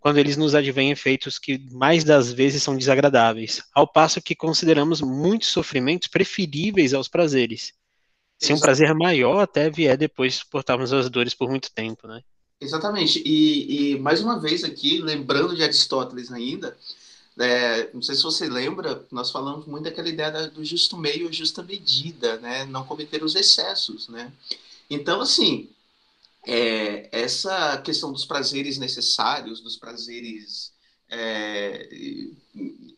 quando 0.00 0.18
eles 0.18 0.36
nos 0.36 0.56
advêm 0.56 0.90
efeitos 0.90 1.38
que 1.38 1.64
mais 1.70 2.02
das 2.02 2.32
vezes 2.32 2.60
são 2.60 2.76
desagradáveis, 2.76 3.62
ao 3.72 3.86
passo 3.86 4.20
que 4.20 4.34
consideramos 4.34 5.00
muitos 5.00 5.46
sofrimentos 5.46 6.08
preferíveis 6.08 6.92
aos 6.92 7.06
prazeres. 7.06 7.77
Se 8.38 8.52
um 8.52 8.60
prazer 8.60 8.94
maior 8.94 9.40
até 9.40 9.68
vier 9.68 9.96
depois 9.96 10.36
suportarmos 10.36 10.92
as 10.92 11.10
dores 11.10 11.34
por 11.34 11.48
muito 11.48 11.70
tempo, 11.72 12.06
né? 12.06 12.22
Exatamente. 12.60 13.22
E, 13.24 13.92
e 13.92 13.98
mais 13.98 14.20
uma 14.20 14.38
vez 14.38 14.64
aqui, 14.64 14.98
lembrando 14.98 15.56
de 15.56 15.62
Aristóteles 15.62 16.30
ainda, 16.32 16.76
é, 17.38 17.90
não 17.92 18.02
sei 18.02 18.14
se 18.14 18.22
você 18.22 18.48
lembra, 18.48 19.04
nós 19.10 19.30
falamos 19.30 19.66
muito 19.66 19.84
daquela 19.84 20.08
ideia 20.08 20.48
do 20.48 20.64
justo 20.64 20.96
meio, 20.96 21.32
justa 21.32 21.62
medida, 21.62 22.36
né? 22.38 22.64
Não 22.64 22.84
cometer 22.84 23.22
os 23.22 23.34
excessos, 23.34 24.08
né? 24.08 24.32
Então, 24.90 25.20
assim, 25.20 25.68
é, 26.46 27.08
essa 27.12 27.76
questão 27.78 28.12
dos 28.12 28.24
prazeres 28.24 28.78
necessários, 28.78 29.60
dos 29.60 29.76
prazeres 29.76 30.72
é, 31.10 31.88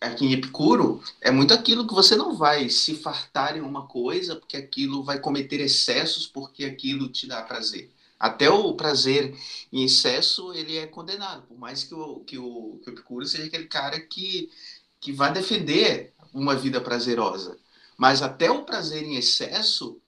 aqui 0.01 0.27
em 0.27 0.33
Epicuro, 0.33 1.03
é 1.21 1.31
muito 1.31 1.53
aquilo 1.55 1.87
que 1.87 1.95
você 1.95 2.17
não 2.17 2.35
vai 2.35 2.69
se 2.69 2.95
fartar 2.95 3.57
em 3.57 3.61
uma 3.61 3.87
coisa, 3.87 4.37
porque 4.37 4.57
aquilo 4.57 5.03
vai 5.03 5.21
cometer 5.21 5.61
excessos, 5.61 6.27
porque 6.27 6.65
aquilo 6.65 7.09
te 7.09 7.27
dá 7.27 7.43
prazer. 7.43 7.91
Até 8.19 8.51
o 8.51 8.75
prazer 8.75 9.35
em 9.73 9.85
excesso, 9.85 10.53
ele 10.53 10.77
é 10.77 10.87
condenado, 10.87 11.43
por 11.47 11.59
mais 11.59 11.85
que 11.85 11.95
o, 11.95 12.21
que 12.21 12.39
o, 12.39 12.79
que 12.83 12.91
o 12.91 12.93
Epicuro 12.93 13.27
seja 13.27 13.45
aquele 13.45 13.67
cara 13.67 13.99
que, 14.01 14.51
que 15.01 15.13
vai 15.13 15.33
defender 15.33 16.13
uma 16.33 16.55
vida 16.55 16.81
prazerosa. 16.81 17.59
Mas 17.97 18.23
até 18.23 18.51
o 18.51 18.65
prazer 18.65 19.05
em 19.05 19.17
excesso 19.17 20.01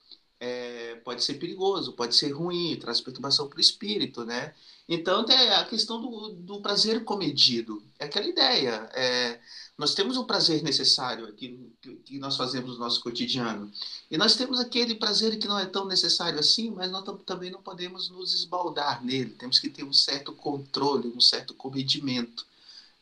pode 1.02 1.23
ser 1.23 1.35
perigoso, 1.35 1.92
pode 1.92 2.14
ser 2.14 2.30
ruim, 2.32 2.76
traz 2.76 3.00
perturbação 3.00 3.49
para 3.49 3.59
o 3.59 3.61
espírito, 3.61 4.25
né? 4.25 4.54
Então, 4.88 5.25
tem 5.25 5.37
a 5.37 5.64
questão 5.64 6.00
do, 6.00 6.30
do 6.30 6.61
prazer 6.61 7.04
comedido. 7.04 7.82
É 7.99 8.04
aquela 8.04 8.26
ideia. 8.26 8.90
É, 8.94 9.40
nós 9.78 9.94
temos 9.94 10.16
um 10.16 10.25
prazer 10.25 10.62
necessário 10.62 11.26
aqui 11.26 11.59
que, 11.80 11.94
que 11.97 12.18
nós 12.18 12.37
fazemos 12.37 12.75
no 12.75 12.78
nosso 12.78 13.00
cotidiano. 13.00 13.71
E 14.11 14.18
nós 14.18 14.35
temos 14.35 14.61
aquele 14.61 14.94
prazer 14.94 15.38
que 15.38 15.49
não 15.49 15.59
é 15.59 15.66
tão 15.66 15.87
necessário 15.87 16.38
assim, 16.38 16.71
mas 16.71 16.90
nós 16.90 17.04
também 17.25 17.50
não 17.50 17.62
podemos 17.62 18.11
nos 18.11 18.35
esbaldar 18.35 19.04
nele. 19.04 19.30
Temos 19.30 19.59
que 19.59 19.71
ter 19.71 19.85
um 19.85 19.92
certo 19.92 20.32
controle, 20.32 21.12
um 21.16 21.21
certo 21.21 21.54
comedimento. 21.54 22.44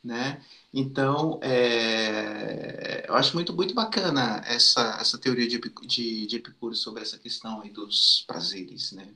Né? 0.02 0.40
Então, 0.72 1.38
é, 1.42 3.04
eu 3.06 3.14
acho 3.14 3.34
muito, 3.34 3.54
muito 3.54 3.74
bacana 3.74 4.42
essa, 4.46 4.96
essa 4.98 5.18
teoria 5.18 5.46
de, 5.46 5.60
de, 5.86 6.26
de 6.26 6.36
Epicuro 6.36 6.74
sobre 6.74 7.02
essa 7.02 7.18
questão 7.18 7.60
aí 7.60 7.70
dos 7.70 8.24
prazeres, 8.26 8.92
né? 8.92 9.08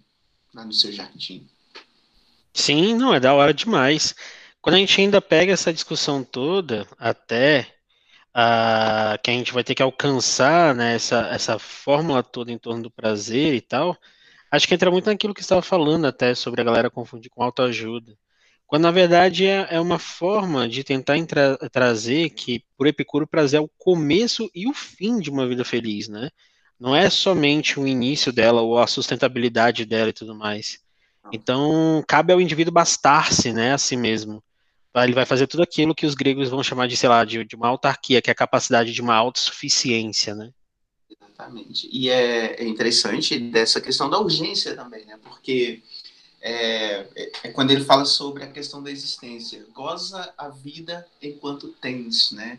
lá 0.54 0.64
no 0.64 0.72
seu 0.72 0.92
jardim. 0.92 1.46
Sim, 2.52 2.94
não, 2.94 3.12
é 3.14 3.18
da 3.18 3.34
hora 3.34 3.52
demais. 3.52 4.14
Quando 4.62 4.76
a 4.76 4.78
gente 4.78 5.00
ainda 5.00 5.20
pega 5.20 5.52
essa 5.52 5.72
discussão 5.72 6.22
toda, 6.22 6.86
até 6.98 7.74
a, 8.32 9.18
que 9.22 9.30
a 9.30 9.34
gente 9.34 9.52
vai 9.52 9.64
ter 9.64 9.74
que 9.74 9.82
alcançar 9.82 10.74
né, 10.74 10.94
essa, 10.94 11.28
essa 11.28 11.58
fórmula 11.58 12.22
toda 12.22 12.52
em 12.52 12.58
torno 12.58 12.84
do 12.84 12.90
prazer 12.90 13.54
e 13.54 13.60
tal, 13.60 13.96
acho 14.50 14.68
que 14.68 14.74
entra 14.74 14.90
muito 14.90 15.06
naquilo 15.06 15.34
que 15.34 15.40
você 15.40 15.46
estava 15.46 15.62
falando 15.62 16.06
até 16.06 16.34
sobre 16.34 16.60
a 16.60 16.64
galera 16.64 16.90
confundir 16.90 17.30
com 17.30 17.42
autoajuda. 17.42 18.16
Quando 18.66 18.82
na 18.82 18.90
verdade 18.90 19.46
é, 19.46 19.66
é 19.70 19.80
uma 19.80 19.98
forma 19.98 20.68
de 20.68 20.82
tentar 20.82 21.18
entra, 21.18 21.56
trazer 21.70 22.30
que, 22.30 22.64
por 22.76 22.86
Epicuro, 22.86 23.24
o 23.24 23.28
prazer 23.28 23.58
é 23.58 23.62
o 23.62 23.70
começo 23.78 24.50
e 24.54 24.66
o 24.66 24.74
fim 24.74 25.20
de 25.20 25.30
uma 25.30 25.46
vida 25.46 25.64
feliz, 25.64 26.08
né? 26.08 26.30
Não 26.78 26.94
é 26.94 27.08
somente 27.08 27.78
o 27.78 27.86
início 27.86 28.32
dela 28.32 28.62
ou 28.62 28.78
a 28.78 28.86
sustentabilidade 28.86 29.84
dela 29.84 30.10
e 30.10 30.12
tudo 30.12 30.34
mais. 30.34 30.80
Então, 31.32 32.04
cabe 32.06 32.32
ao 32.32 32.40
indivíduo 32.40 32.72
bastar-se, 32.72 33.52
né, 33.52 33.72
a 33.72 33.78
si 33.78 33.96
mesmo. 33.96 34.42
Ele 34.94 35.12
vai 35.12 35.26
fazer 35.26 35.46
tudo 35.46 35.62
aquilo 35.62 35.94
que 35.94 36.06
os 36.06 36.14
gregos 36.14 36.48
vão 36.48 36.62
chamar 36.62 36.86
de, 36.86 36.96
sei 36.96 37.08
lá, 37.08 37.24
de, 37.24 37.44
de 37.44 37.56
uma 37.56 37.68
autarquia, 37.68 38.22
que 38.22 38.30
é 38.30 38.32
a 38.32 38.36
capacidade 38.36 38.92
de 38.92 39.00
uma 39.00 39.14
autossuficiência, 39.14 40.34
né? 40.34 40.50
Exatamente. 41.10 41.88
E 41.90 42.08
é, 42.08 42.62
é 42.62 42.64
interessante 42.64 43.38
dessa 43.38 43.80
questão 43.80 44.08
da 44.08 44.18
urgência 44.18 44.76
também, 44.76 45.04
né? 45.04 45.18
Porque 45.22 45.82
é, 46.46 47.08
é, 47.42 47.48
quando 47.52 47.70
ele 47.70 47.82
fala 47.82 48.04
sobre 48.04 48.44
a 48.44 48.46
questão 48.46 48.82
da 48.82 48.90
existência. 48.90 49.66
Goza 49.74 50.30
a 50.36 50.50
vida 50.50 51.06
enquanto 51.22 51.68
tens, 51.80 52.32
né? 52.32 52.58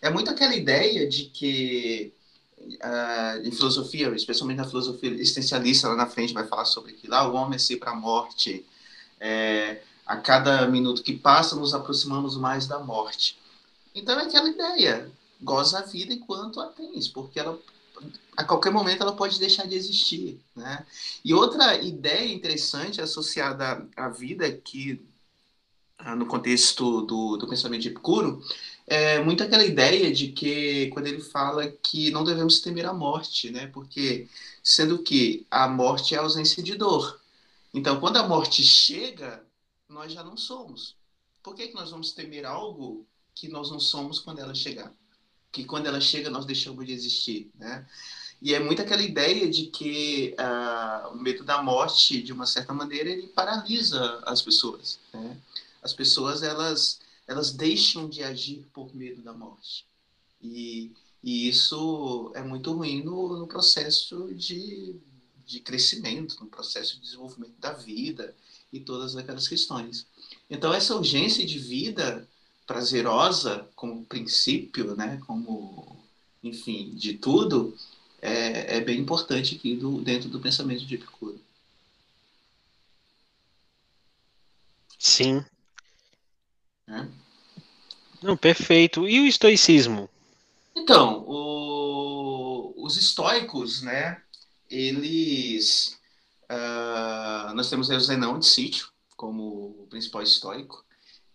É 0.00 0.08
muito 0.08 0.30
aquela 0.30 0.56
ideia 0.56 1.06
de 1.06 1.26
que 1.26 2.14
uh, 2.58 3.46
em 3.46 3.52
filosofia, 3.52 4.08
especialmente 4.16 4.56
na 4.56 4.66
filosofia 4.66 5.10
existencialista, 5.10 5.88
lá 5.88 5.96
na 5.96 6.06
frente 6.06 6.32
vai 6.32 6.46
falar 6.46 6.64
sobre 6.64 6.94
que 6.94 7.06
lá 7.06 7.28
o 7.28 7.34
homem 7.34 7.56
é 7.56 7.58
sempre 7.58 7.80
para 7.80 7.90
a 7.90 7.94
morte. 7.94 8.64
É, 9.20 9.82
a 10.06 10.16
cada 10.16 10.66
minuto 10.66 11.02
que 11.02 11.12
passa, 11.12 11.56
nos 11.56 11.74
aproximamos 11.74 12.38
mais 12.38 12.66
da 12.66 12.78
morte. 12.78 13.38
Então 13.94 14.18
é 14.18 14.24
aquela 14.24 14.48
ideia, 14.48 15.10
goza 15.42 15.80
a 15.80 15.82
vida 15.82 16.14
enquanto 16.14 16.58
a 16.60 16.68
tens, 16.68 17.08
porque 17.08 17.38
ela 17.38 17.58
a 18.36 18.44
qualquer 18.44 18.70
momento 18.70 19.02
ela 19.02 19.16
pode 19.16 19.38
deixar 19.38 19.66
de 19.66 19.74
existir, 19.74 20.40
né? 20.54 20.86
E 21.24 21.32
outra 21.32 21.78
ideia 21.78 22.32
interessante 22.32 23.00
associada 23.00 23.88
à 23.96 24.08
vida 24.08 24.50
que 24.52 25.00
ah, 25.98 26.14
no 26.14 26.26
contexto 26.26 27.02
do, 27.02 27.36
do 27.36 27.48
pensamento 27.48 27.82
de 27.82 27.88
Epicuro 27.88 28.42
é 28.86 29.22
muito 29.22 29.42
aquela 29.42 29.64
ideia 29.64 30.12
de 30.12 30.28
que 30.28 30.88
quando 30.88 31.06
ele 31.06 31.20
fala 31.20 31.66
que 31.68 32.10
não 32.10 32.22
devemos 32.22 32.60
temer 32.60 32.86
a 32.86 32.92
morte, 32.92 33.50
né? 33.50 33.66
Porque 33.68 34.28
sendo 34.62 35.02
que 35.02 35.46
a 35.50 35.66
morte 35.66 36.14
é 36.14 36.18
a 36.18 36.22
ausência 36.22 36.62
de 36.62 36.74
dor. 36.74 37.20
Então, 37.72 37.98
quando 38.00 38.16
a 38.18 38.28
morte 38.28 38.62
chega, 38.62 39.42
nós 39.88 40.12
já 40.12 40.22
não 40.22 40.36
somos. 40.36 40.96
Por 41.42 41.54
que, 41.54 41.68
que 41.68 41.74
nós 41.74 41.90
vamos 41.90 42.12
temer 42.12 42.44
algo 42.44 43.06
que 43.34 43.48
nós 43.48 43.70
não 43.70 43.80
somos 43.80 44.18
quando 44.18 44.40
ela 44.40 44.54
chegar? 44.54 44.92
Que 45.56 45.64
quando 45.64 45.86
ela 45.86 46.02
chega, 46.02 46.28
nós 46.28 46.44
deixamos 46.44 46.84
de 46.84 46.92
existir, 46.92 47.50
né? 47.58 47.86
E 48.42 48.54
é 48.54 48.60
muito 48.60 48.82
aquela 48.82 49.00
ideia 49.00 49.50
de 49.50 49.68
que 49.68 50.36
uh, 50.38 51.14
o 51.14 51.18
medo 51.18 51.42
da 51.42 51.62
morte, 51.62 52.22
de 52.22 52.30
uma 52.30 52.44
certa 52.44 52.74
maneira, 52.74 53.08
ele 53.08 53.28
paralisa 53.28 54.22
as 54.26 54.42
pessoas, 54.42 54.98
né? 55.14 55.34
As 55.82 55.94
pessoas 55.94 56.42
elas 56.42 57.00
elas 57.26 57.52
deixam 57.52 58.06
de 58.06 58.22
agir 58.22 58.66
por 58.74 58.94
medo 58.94 59.22
da 59.22 59.32
morte. 59.32 59.86
E, 60.42 60.92
e 61.24 61.48
isso 61.48 62.30
é 62.34 62.42
muito 62.42 62.70
ruim 62.72 63.02
no, 63.02 63.38
no 63.38 63.46
processo 63.46 64.28
de, 64.34 64.94
de 65.46 65.60
crescimento, 65.60 66.36
no 66.38 66.46
processo 66.46 66.96
de 66.96 67.00
desenvolvimento 67.00 67.58
da 67.58 67.72
vida 67.72 68.34
e 68.70 68.78
todas 68.78 69.16
aquelas 69.16 69.48
questões. 69.48 70.06
Então, 70.50 70.72
essa 70.72 70.94
urgência 70.94 71.44
de 71.44 71.58
vida 71.58 72.28
prazerosa 72.66 73.68
como 73.76 74.04
princípio, 74.04 74.96
né, 74.96 75.20
como, 75.26 75.96
enfim, 76.42 76.94
de 76.94 77.14
tudo, 77.14 77.76
é, 78.20 78.78
é 78.78 78.80
bem 78.80 79.00
importante 79.00 79.54
aqui 79.54 79.76
do, 79.76 80.00
dentro 80.02 80.28
do 80.28 80.40
pensamento 80.40 80.84
de 80.84 80.96
Epicuro. 80.96 81.40
Sim. 84.98 85.44
É? 86.88 87.06
Não, 88.22 88.36
perfeito. 88.36 89.08
E 89.08 89.20
o 89.20 89.26
estoicismo? 89.26 90.10
Então, 90.74 91.24
o, 91.26 92.74
os 92.76 92.96
estoicos, 92.96 93.82
né, 93.82 94.20
eles... 94.68 95.96
Uh, 96.48 97.52
nós 97.54 97.68
temos 97.68 97.88
o 97.88 98.00
Zenão 98.00 98.38
de 98.38 98.46
Sítio 98.46 98.88
como 99.16 99.82
o 99.82 99.86
principal 99.90 100.22
estoico, 100.22 100.85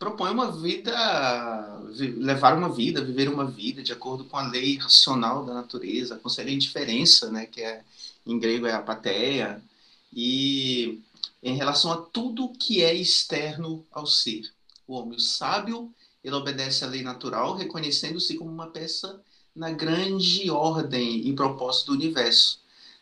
propõe 0.02 0.32
uma 0.32 0.52
vida, 0.52 1.80
levar 2.18 2.58
uma 2.58 2.70
vida, 2.70 3.06
viver 3.06 3.30
uma 3.30 3.46
vida 3.46 3.84
de 3.84 3.94
acordo 3.94 4.26
com 4.26 4.36
a 4.36 4.48
lei 4.48 4.76
racional 4.80 5.46
da 5.46 5.54
natureza, 5.54 6.16
aconselha 6.16 6.50
a 6.50 6.54
indiferença, 6.54 7.30
né, 7.30 7.46
que 7.46 7.62
é, 7.62 7.84
em 8.26 8.40
grego 8.40 8.66
é 8.66 8.74
apatheia, 8.74 9.62
e 10.12 11.00
em 11.44 11.56
relação 11.56 11.92
a 11.92 11.98
tudo 11.98 12.50
que 12.50 12.82
é 12.82 12.96
externo 12.96 13.86
ao 13.92 14.08
ser. 14.08 14.52
O 14.88 14.96
homem 14.96 15.20
sábio, 15.20 15.94
ele 16.24 16.34
obedece 16.34 16.84
à 16.84 16.88
lei 16.88 17.04
natural, 17.04 17.56
reconhecendo-se 17.56 18.36
como 18.36 18.50
uma 18.50 18.72
peça 18.72 19.22
na 19.56 19.70
grande 19.70 20.50
ordem 20.50 21.28
e 21.28 21.34
propósito 21.34 21.88
do 21.88 21.94
universo 21.94 22.61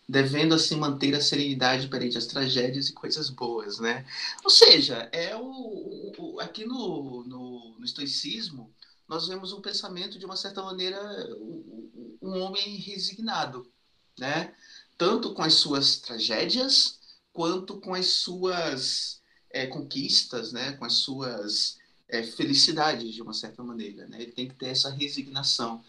devendo 0.09 0.55
assim 0.55 0.75
manter 0.75 1.13
a 1.13 1.21
serenidade 1.21 1.87
perante 1.87 2.17
as 2.17 2.25
tragédias 2.25 2.89
e 2.89 2.93
coisas 2.93 3.29
boas, 3.29 3.77
né? 3.77 4.03
Ou 4.43 4.49
seja, 4.49 5.07
é 5.11 5.35
o, 5.35 6.11
o 6.17 6.39
aqui 6.39 6.65
no, 6.65 7.23
no, 7.25 7.75
no, 7.77 7.85
estoicismo 7.85 8.73
nós 9.07 9.27
vemos 9.27 9.53
um 9.53 9.61
pensamento 9.61 10.17
de 10.17 10.25
uma 10.25 10.35
certa 10.35 10.63
maneira 10.63 10.99
um 12.19 12.41
homem 12.41 12.75
resignado, 12.77 13.71
né? 14.17 14.51
Tanto 14.97 15.31
com 15.35 15.43
as 15.43 15.53
suas 15.53 15.97
tragédias 15.97 16.99
quanto 17.31 17.79
com 17.79 17.93
as 17.93 18.07
suas 18.07 19.21
é, 19.51 19.67
conquistas, 19.67 20.51
né? 20.51 20.71
Com 20.71 20.85
as 20.85 20.93
suas 20.93 21.77
é, 22.07 22.23
felicidades 22.23 23.13
de 23.13 23.21
uma 23.21 23.33
certa 23.33 23.61
maneira, 23.61 24.07
né? 24.07 24.23
Ele 24.23 24.31
tem 24.31 24.47
que 24.47 24.55
ter 24.55 24.69
essa 24.69 24.89
resignação. 24.89 25.83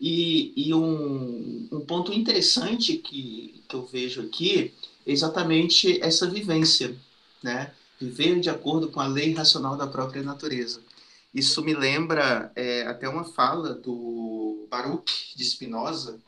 E, 0.00 0.52
e 0.56 0.74
um, 0.74 1.68
um, 1.72 1.80
ponto 1.80 2.12
interessante 2.12 2.98
que, 2.98 3.62
que 3.66 3.74
eu 3.74 3.86
vejo 3.86 4.22
aqui 4.22 4.74
é 5.06 5.12
exatamente 5.12 6.00
essa 6.02 6.28
vivência, 6.28 6.94
né? 7.42 7.72
Viver 7.98 8.38
de 8.40 8.50
acordo 8.50 8.88
com 8.88 9.00
a 9.00 9.06
lei 9.06 9.32
racional 9.32 9.76
da 9.76 9.86
própria 9.86 10.22
natureza. 10.22 10.82
Isso 11.32 11.62
me 11.62 11.74
lembra 11.74 12.52
é, 12.54 12.82
até 12.82 13.08
uma 13.08 13.24
fala 13.24 13.74
do 13.74 14.66
Baruch 14.70 15.34
de 15.34 15.44
Spinoza, 15.44 16.18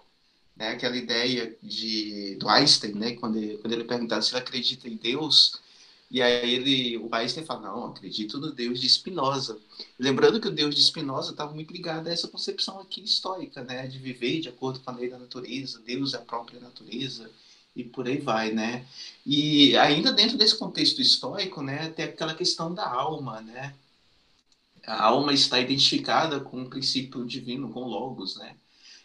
né? 0.56 0.70
aquela 0.70 0.96
ideia 0.96 1.56
de, 1.62 2.36
do 2.36 2.48
Einstein, 2.48 2.92
né? 2.92 3.12
quando, 3.12 3.36
ele, 3.36 3.58
quando 3.58 3.72
ele 3.72 3.84
perguntava 3.84 4.20
se 4.20 4.32
ele 4.32 4.40
acredita 4.40 4.88
em 4.88 4.96
Deus, 4.96 5.60
e 6.10 6.22
aí 6.22 6.54
ele, 6.54 6.96
o 6.96 7.08
Einstein 7.12 7.44
fala, 7.44 7.68
não, 7.68 7.86
acredito 7.86 8.38
no 8.38 8.50
Deus 8.50 8.80
de 8.80 8.88
Spinoza. 8.88 9.58
Lembrando 9.98 10.40
que 10.40 10.48
o 10.48 10.54
Deus 10.54 10.74
de 10.74 10.82
Spinoza 10.82 11.32
estava 11.32 11.52
muito 11.52 11.72
ligado 11.72 12.08
a 12.08 12.12
essa 12.12 12.28
concepção 12.28 12.80
aqui 12.80 13.02
histórica, 13.02 13.62
né, 13.62 13.86
de 13.86 13.98
viver 13.98 14.40
de 14.40 14.48
acordo 14.48 14.80
com 14.80 14.90
a 14.90 14.94
lei 14.94 15.10
da 15.10 15.18
natureza, 15.18 15.80
Deus 15.80 16.14
é 16.14 16.16
a 16.16 16.20
própria 16.20 16.60
natureza 16.60 17.30
e 17.76 17.84
por 17.84 18.08
aí 18.08 18.18
vai, 18.18 18.52
né? 18.52 18.86
E 19.24 19.76
ainda 19.76 20.12
dentro 20.12 20.36
desse 20.36 20.56
contexto 20.56 21.00
histórico, 21.00 21.62
né, 21.62 21.90
tem 21.90 22.06
aquela 22.06 22.34
questão 22.34 22.74
da 22.74 22.88
alma, 22.90 23.40
né? 23.40 23.74
A 24.86 25.04
alma 25.04 25.32
está 25.34 25.60
identificada 25.60 26.40
com 26.40 26.62
o 26.62 26.70
princípio 26.70 27.24
divino, 27.26 27.70
com 27.70 27.84
logos, 27.84 28.36
né? 28.36 28.56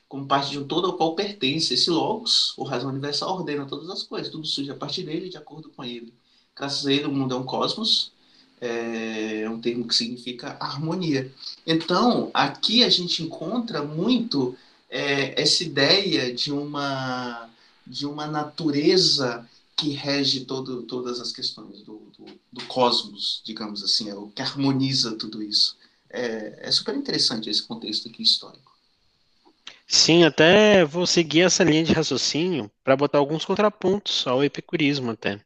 Como 0.08 0.26
parte 0.26 0.52
de 0.52 0.60
um 0.60 0.68
todo 0.68 0.88
ao 0.88 0.98
qual 0.98 1.16
pertence 1.16 1.74
esse 1.74 1.90
logos, 1.90 2.54
o 2.58 2.64
razão 2.64 2.90
universal 2.90 3.36
ordena 3.36 3.66
todas 3.66 3.90
as 3.90 4.04
coisas, 4.04 4.32
tudo 4.32 4.48
surge 4.48 4.72
a 4.72 4.76
partir 4.76 5.04
dele 5.04 5.30
de 5.30 5.38
acordo 5.38 5.70
com 5.70 5.84
ele. 5.84 6.14
Ele, 6.86 7.06
o 7.06 7.12
mundo 7.12 7.34
é 7.34 7.38
um 7.38 7.44
cosmos, 7.44 8.12
é 8.62 9.50
um 9.50 9.60
termo 9.60 9.88
que 9.88 9.96
significa 9.96 10.56
harmonia. 10.60 11.32
Então, 11.66 12.30
aqui 12.34 12.84
a 12.84 12.90
gente 12.90 13.24
encontra 13.24 13.82
muito 13.82 14.56
é, 14.90 15.42
essa 15.42 15.64
ideia 15.64 16.34
de 16.34 16.52
uma, 16.52 17.50
de 17.86 18.06
uma 18.06 18.28
natureza 18.28 19.48
que 19.76 19.90
rege 19.90 20.46
todo, 20.46 20.84
todas 20.84 21.20
as 21.20 21.32
questões 21.32 21.82
do, 21.82 22.00
do, 22.18 22.26
do, 22.54 22.66
cosmos, 22.66 23.42
digamos 23.44 23.84
assim, 23.84 24.10
é 24.10 24.16
o 24.16 24.28
que 24.28 24.42
harmoniza 24.42 25.18
tudo 25.18 25.42
isso. 25.42 25.76
É, 26.10 26.60
é 26.62 26.72
super 26.72 26.96
interessante 26.96 27.50
esse 27.50 27.64
contexto 27.64 28.08
aqui 28.08 28.22
histórico. 28.22 28.72
Sim, 29.88 30.24
até 30.24 30.86
vou 30.86 31.06
seguir 31.06 31.42
essa 31.42 31.64
linha 31.64 31.84
de 31.84 31.92
raciocínio 31.92 32.72
para 32.84 32.96
botar 32.96 33.18
alguns 33.18 33.44
contrapontos 33.44 34.26
ao 34.28 34.44
epicurismo 34.44 35.12
até 35.12 35.40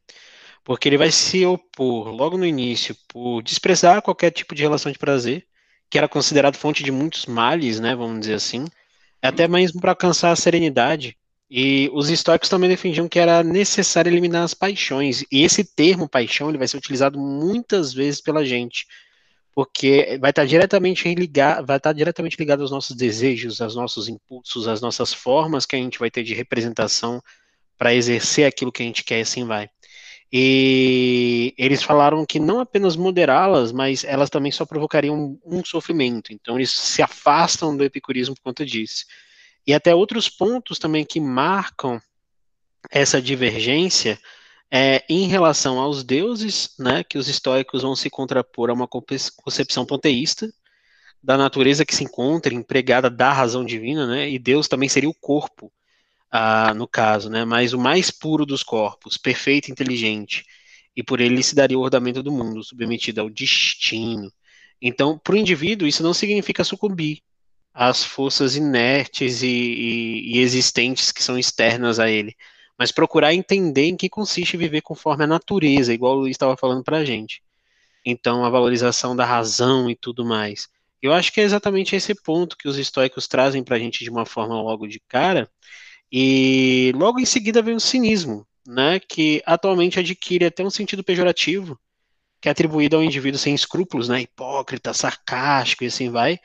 porque 0.68 0.86
ele 0.86 0.98
vai 0.98 1.10
se 1.10 1.46
opor 1.46 2.10
logo 2.10 2.36
no 2.36 2.44
início 2.44 2.94
por 3.08 3.42
desprezar 3.42 4.02
qualquer 4.02 4.30
tipo 4.30 4.54
de 4.54 4.60
relação 4.60 4.92
de 4.92 4.98
prazer, 4.98 5.46
que 5.88 5.96
era 5.96 6.06
considerado 6.06 6.58
fonte 6.58 6.84
de 6.84 6.92
muitos 6.92 7.24
males, 7.24 7.80
né, 7.80 7.96
vamos 7.96 8.20
dizer 8.20 8.34
assim, 8.34 8.66
até 9.22 9.48
mesmo 9.48 9.80
para 9.80 9.92
alcançar 9.92 10.30
a 10.30 10.36
serenidade. 10.36 11.16
E 11.50 11.88
os 11.94 12.10
históricos 12.10 12.50
também 12.50 12.68
defendiam 12.68 13.08
que 13.08 13.18
era 13.18 13.42
necessário 13.42 14.10
eliminar 14.10 14.44
as 14.44 14.52
paixões. 14.52 15.24
E 15.32 15.42
esse 15.42 15.64
termo 15.64 16.06
paixão 16.06 16.50
ele 16.50 16.58
vai 16.58 16.68
ser 16.68 16.76
utilizado 16.76 17.18
muitas 17.18 17.94
vezes 17.94 18.20
pela 18.20 18.44
gente, 18.44 18.86
porque 19.54 20.18
vai 20.20 20.28
estar 20.28 20.44
diretamente 20.44 21.14
ligado, 21.14 21.66
vai 21.66 21.78
estar 21.78 21.94
diretamente 21.94 22.36
ligado 22.38 22.60
aos 22.60 22.70
nossos 22.70 22.94
desejos, 22.94 23.62
aos 23.62 23.74
nossos 23.74 24.06
impulsos, 24.06 24.68
às 24.68 24.82
nossas 24.82 25.14
formas 25.14 25.64
que 25.64 25.76
a 25.76 25.78
gente 25.78 25.98
vai 25.98 26.10
ter 26.10 26.22
de 26.22 26.34
representação 26.34 27.22
para 27.78 27.94
exercer 27.94 28.44
aquilo 28.44 28.70
que 28.70 28.82
a 28.82 28.86
gente 28.86 29.02
quer, 29.02 29.22
assim 29.22 29.46
vai. 29.46 29.70
E 30.30 31.54
eles 31.56 31.82
falaram 31.82 32.26
que 32.26 32.38
não 32.38 32.60
apenas 32.60 32.96
moderá-las, 32.96 33.72
mas 33.72 34.04
elas 34.04 34.28
também 34.28 34.52
só 34.52 34.66
provocariam 34.66 35.38
um, 35.44 35.64
sofrimento. 35.64 36.32
Então 36.32 36.56
eles 36.56 36.70
se 36.70 37.00
afastam 37.00 37.76
do 37.76 37.82
epicurismo 37.84 38.34
por 38.34 38.42
conta 38.42 38.64
disso. 38.64 39.06
E 39.66 39.72
até 39.72 39.94
outros 39.94 40.28
pontos 40.28 40.78
também 40.78 41.04
que 41.04 41.20
marcam 41.20 42.00
essa 42.90 43.20
divergência 43.22 44.18
é, 44.70 45.02
em 45.08 45.26
relação 45.26 45.78
aos 45.78 46.04
deuses, 46.04 46.74
né, 46.78 47.02
que 47.02 47.16
os 47.16 47.28
estoicos 47.28 47.82
vão 47.82 47.96
se 47.96 48.10
contrapor 48.10 48.68
a 48.68 48.74
uma 48.74 48.86
concepção 48.86 49.86
panteísta 49.86 50.50
da 51.22 51.36
natureza 51.36 51.86
que 51.86 51.94
se 51.94 52.04
encontra 52.04 52.54
empregada 52.54 53.10
da 53.10 53.32
razão 53.32 53.64
divina, 53.64 54.06
né, 54.06 54.30
e 54.30 54.38
Deus 54.38 54.68
também 54.68 54.88
seria 54.88 55.08
o 55.08 55.14
corpo 55.14 55.72
ah, 56.30 56.74
no 56.74 56.86
caso, 56.86 57.30
né? 57.30 57.44
Mas 57.44 57.72
o 57.72 57.78
mais 57.78 58.10
puro 58.10 58.44
dos 58.44 58.62
corpos, 58.62 59.16
perfeito 59.16 59.68
e 59.68 59.72
inteligente, 59.72 60.44
e 60.96 61.02
por 61.02 61.20
ele 61.20 61.42
se 61.42 61.54
daria 61.54 61.78
o 61.78 61.82
ordenamento 61.82 62.22
do 62.22 62.32
mundo, 62.32 62.62
submetido 62.62 63.20
ao 63.20 63.30
destino. 63.30 64.32
Então, 64.80 65.18
para 65.18 65.34
o 65.34 65.38
indivíduo, 65.38 65.88
isso 65.88 66.02
não 66.02 66.14
significa 66.14 66.64
sucumbir 66.64 67.20
às 67.72 68.04
forças 68.04 68.56
inertes 68.56 69.42
e, 69.42 69.46
e, 69.46 70.36
e 70.36 70.38
existentes 70.40 71.12
que 71.12 71.22
são 71.22 71.38
externas 71.38 72.00
a 72.00 72.10
ele, 72.10 72.34
mas 72.78 72.92
procurar 72.92 73.34
entender 73.34 73.86
em 73.86 73.96
que 73.96 74.08
consiste 74.08 74.56
viver 74.56 74.82
conforme 74.82 75.24
a 75.24 75.26
natureza, 75.26 75.94
igual 75.94 76.16
o 76.16 76.20
Luiz 76.20 76.32
estava 76.32 76.56
falando 76.56 76.82
para 76.82 76.98
a 76.98 77.04
gente. 77.04 77.42
Então, 78.04 78.44
a 78.44 78.50
valorização 78.50 79.14
da 79.14 79.24
razão 79.24 79.90
e 79.90 79.96
tudo 79.96 80.24
mais. 80.24 80.68
Eu 81.00 81.12
acho 81.12 81.32
que 81.32 81.40
é 81.40 81.44
exatamente 81.44 81.94
esse 81.94 82.14
ponto 82.14 82.56
que 82.56 82.68
os 82.68 82.76
estoicos 82.76 83.28
trazem 83.28 83.62
para 83.62 83.76
a 83.76 83.78
gente 83.78 84.02
de 84.02 84.10
uma 84.10 84.26
forma 84.26 84.60
logo 84.60 84.86
de 84.86 85.00
cara, 85.08 85.48
e 86.10 86.92
logo 86.96 87.20
em 87.20 87.24
seguida 87.24 87.62
vem 87.62 87.74
o 87.74 87.80
cinismo, 87.80 88.46
né, 88.66 88.98
que 89.00 89.42
atualmente 89.46 89.98
adquire 89.98 90.44
até 90.44 90.64
um 90.64 90.70
sentido 90.70 91.04
pejorativo, 91.04 91.78
que 92.40 92.48
é 92.48 92.52
atribuído 92.52 92.96
ao 92.96 93.02
indivíduo 93.02 93.38
sem 93.38 93.54
escrúpulos, 93.54 94.08
né, 94.08 94.22
hipócrita, 94.22 94.94
sarcástico 94.94 95.84
e 95.84 95.88
assim 95.88 96.10
vai. 96.10 96.38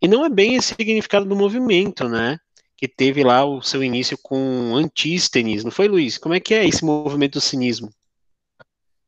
E 0.00 0.08
não 0.08 0.24
é 0.24 0.28
bem 0.28 0.56
esse 0.56 0.74
significado 0.74 1.26
do 1.26 1.36
movimento, 1.36 2.08
né, 2.08 2.38
que 2.76 2.88
teve 2.88 3.22
lá 3.22 3.44
o 3.44 3.62
seu 3.62 3.82
início 3.82 4.18
com 4.22 4.74
Antístenes, 4.76 5.64
não 5.64 5.70
foi, 5.70 5.88
Luiz? 5.88 6.18
Como 6.18 6.34
é 6.34 6.40
que 6.40 6.54
é 6.54 6.66
esse 6.66 6.84
movimento 6.84 7.34
do 7.34 7.40
cinismo? 7.40 7.90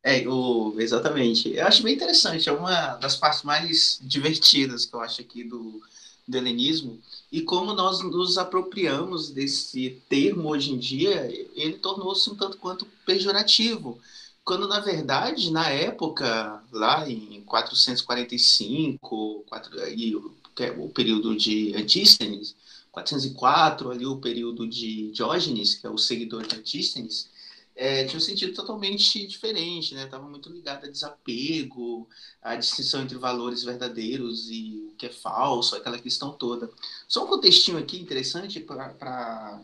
É, 0.03 0.25
o, 0.25 0.73
exatamente. 0.79 1.53
Eu 1.53 1.67
acho 1.67 1.83
bem 1.83 1.93
interessante, 1.93 2.47
é 2.47 2.51
uma 2.51 2.95
das 2.95 3.17
partes 3.17 3.43
mais 3.43 3.99
divertidas 4.01 4.85
que 4.85 4.95
eu 4.95 5.01
acho 5.01 5.19
aqui 5.19 5.43
do, 5.43 5.81
do 6.27 6.37
helenismo, 6.37 6.99
e 7.31 7.41
como 7.41 7.73
nós 7.73 8.01
nos 8.01 8.37
apropriamos 8.37 9.29
desse 9.29 10.01
termo 10.09 10.49
hoje 10.49 10.71
em 10.71 10.77
dia, 10.77 11.25
ele 11.55 11.73
tornou-se 11.73 12.29
um 12.29 12.35
tanto 12.35 12.57
quanto 12.57 12.85
pejorativo, 13.05 13.99
quando 14.43 14.67
na 14.67 14.79
verdade, 14.79 15.51
na 15.51 15.69
época, 15.69 16.63
lá 16.71 17.09
em 17.09 17.41
445, 17.45 19.43
4, 19.47 19.81
aí, 19.81 20.13
que 20.55 20.63
é 20.63 20.71
o 20.71 20.87
período 20.89 21.35
de 21.35 21.73
Antístenes, 21.75 22.55
404, 22.91 23.91
ali 23.91 24.05
o 24.05 24.17
período 24.17 24.67
de 24.67 25.11
Diógenes, 25.11 25.75
que 25.75 25.85
é 25.85 25.89
o 25.89 25.97
seguidor 25.97 26.47
de 26.47 26.55
Antístenes, 26.55 27.29
é, 27.77 28.05
tinha 28.05 28.17
um 28.17 28.21
sentido 28.21 28.53
totalmente 28.53 29.25
diferente, 29.27 29.93
né? 29.93 30.05
Estava 30.05 30.27
muito 30.27 30.49
ligado 30.49 30.85
a 30.85 30.89
desapego, 30.89 32.09
a 32.41 32.55
distinção 32.55 33.03
entre 33.03 33.17
valores 33.19 33.63
verdadeiros 33.63 34.49
e 34.49 34.89
o 34.91 34.95
que 34.97 35.05
é 35.05 35.09
falso, 35.09 35.75
aquela 35.75 35.99
questão 35.99 36.31
toda. 36.31 36.69
Só 37.07 37.23
um 37.23 37.27
contextinho 37.27 37.77
aqui 37.77 37.99
interessante 37.99 38.59
para 38.59 39.61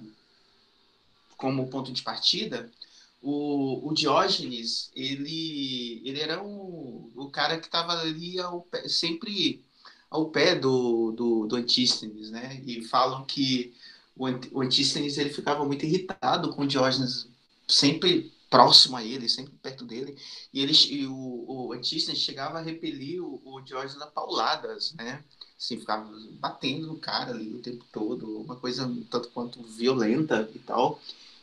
como 1.36 1.68
ponto 1.68 1.92
de 1.92 2.04
partida. 2.04 2.72
O, 3.20 3.90
o, 3.90 3.94
Diógenes, 3.94 4.92
ele, 4.96 6.02
ele 6.06 6.20
era 6.20 6.44
o, 6.44 7.10
o 7.16 7.30
cara 7.32 7.58
que 7.58 7.66
estava 7.66 7.94
ali 7.94 8.40
ao 8.40 8.68
sempre 8.88 9.64
ao 10.10 10.30
pé 10.30 10.56
do, 10.56 11.12
do, 11.14 11.48
do 11.48 11.56
Antístenes, 11.56 12.30
né? 12.30 12.62
E 12.64 12.84
falam 12.84 13.26
que 13.26 13.74
o, 14.16 14.62
Antístenes 14.62 15.18
ele 15.18 15.32
ficava 15.32 15.66
muito 15.66 15.84
irritado 15.86 16.54
com 16.54 16.62
o 16.62 16.68
Diógenes 16.68 17.33
sempre 17.74 18.32
próximo 18.50 18.96
a 18.96 19.04
ele, 19.04 19.28
sempre 19.28 19.54
perto 19.62 19.84
dele, 19.84 20.16
e, 20.54 20.62
ele, 20.62 20.74
e 20.92 21.08
o, 21.08 21.46
o 21.48 21.74
chegava 22.16 22.60
a 22.60 22.62
repelir 22.62 23.24
o, 23.24 23.42
o 23.44 23.60
a 23.60 24.06
pauladas, 24.06 24.94
né? 24.94 25.24
Assim, 25.58 25.80
ficava 25.80 26.12
batendo 26.34 26.86
no 26.86 26.98
cara 26.98 27.32
ali 27.32 27.52
o 27.52 27.62
tempo 27.62 27.84
todo, 27.92 28.40
uma 28.40 28.56
coisa 28.56 28.86
tanto 29.10 29.30
quanto 29.30 29.64
violenta 29.64 30.48
e 30.54 30.60
tal. 30.60 31.00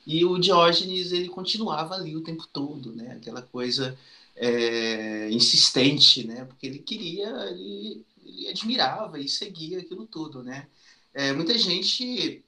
E 0.07 0.25
o 0.25 0.38
Diógenes, 0.38 1.11
ele 1.11 1.29
continuava 1.29 1.95
ali 1.95 2.16
o 2.16 2.23
tempo 2.23 2.47
todo, 2.53 2.93
né? 2.93 3.14
Aquela 3.16 3.43
coisa 3.43 3.99
é, 4.37 5.31
insistente, 5.31 6.25
né? 6.27 6.45
Porque 6.45 6.66
ele 6.66 6.79
queria, 6.79 7.29
ele, 7.51 8.05
ele 8.25 8.49
admirava 8.49 9.19
e 9.19 9.29
seguia 9.29 9.81
aquilo 9.81 10.07
tudo, 10.07 10.43
né? 10.43 10.69
É, 11.12 11.33
muita 11.33 11.59
gente 11.59 12.45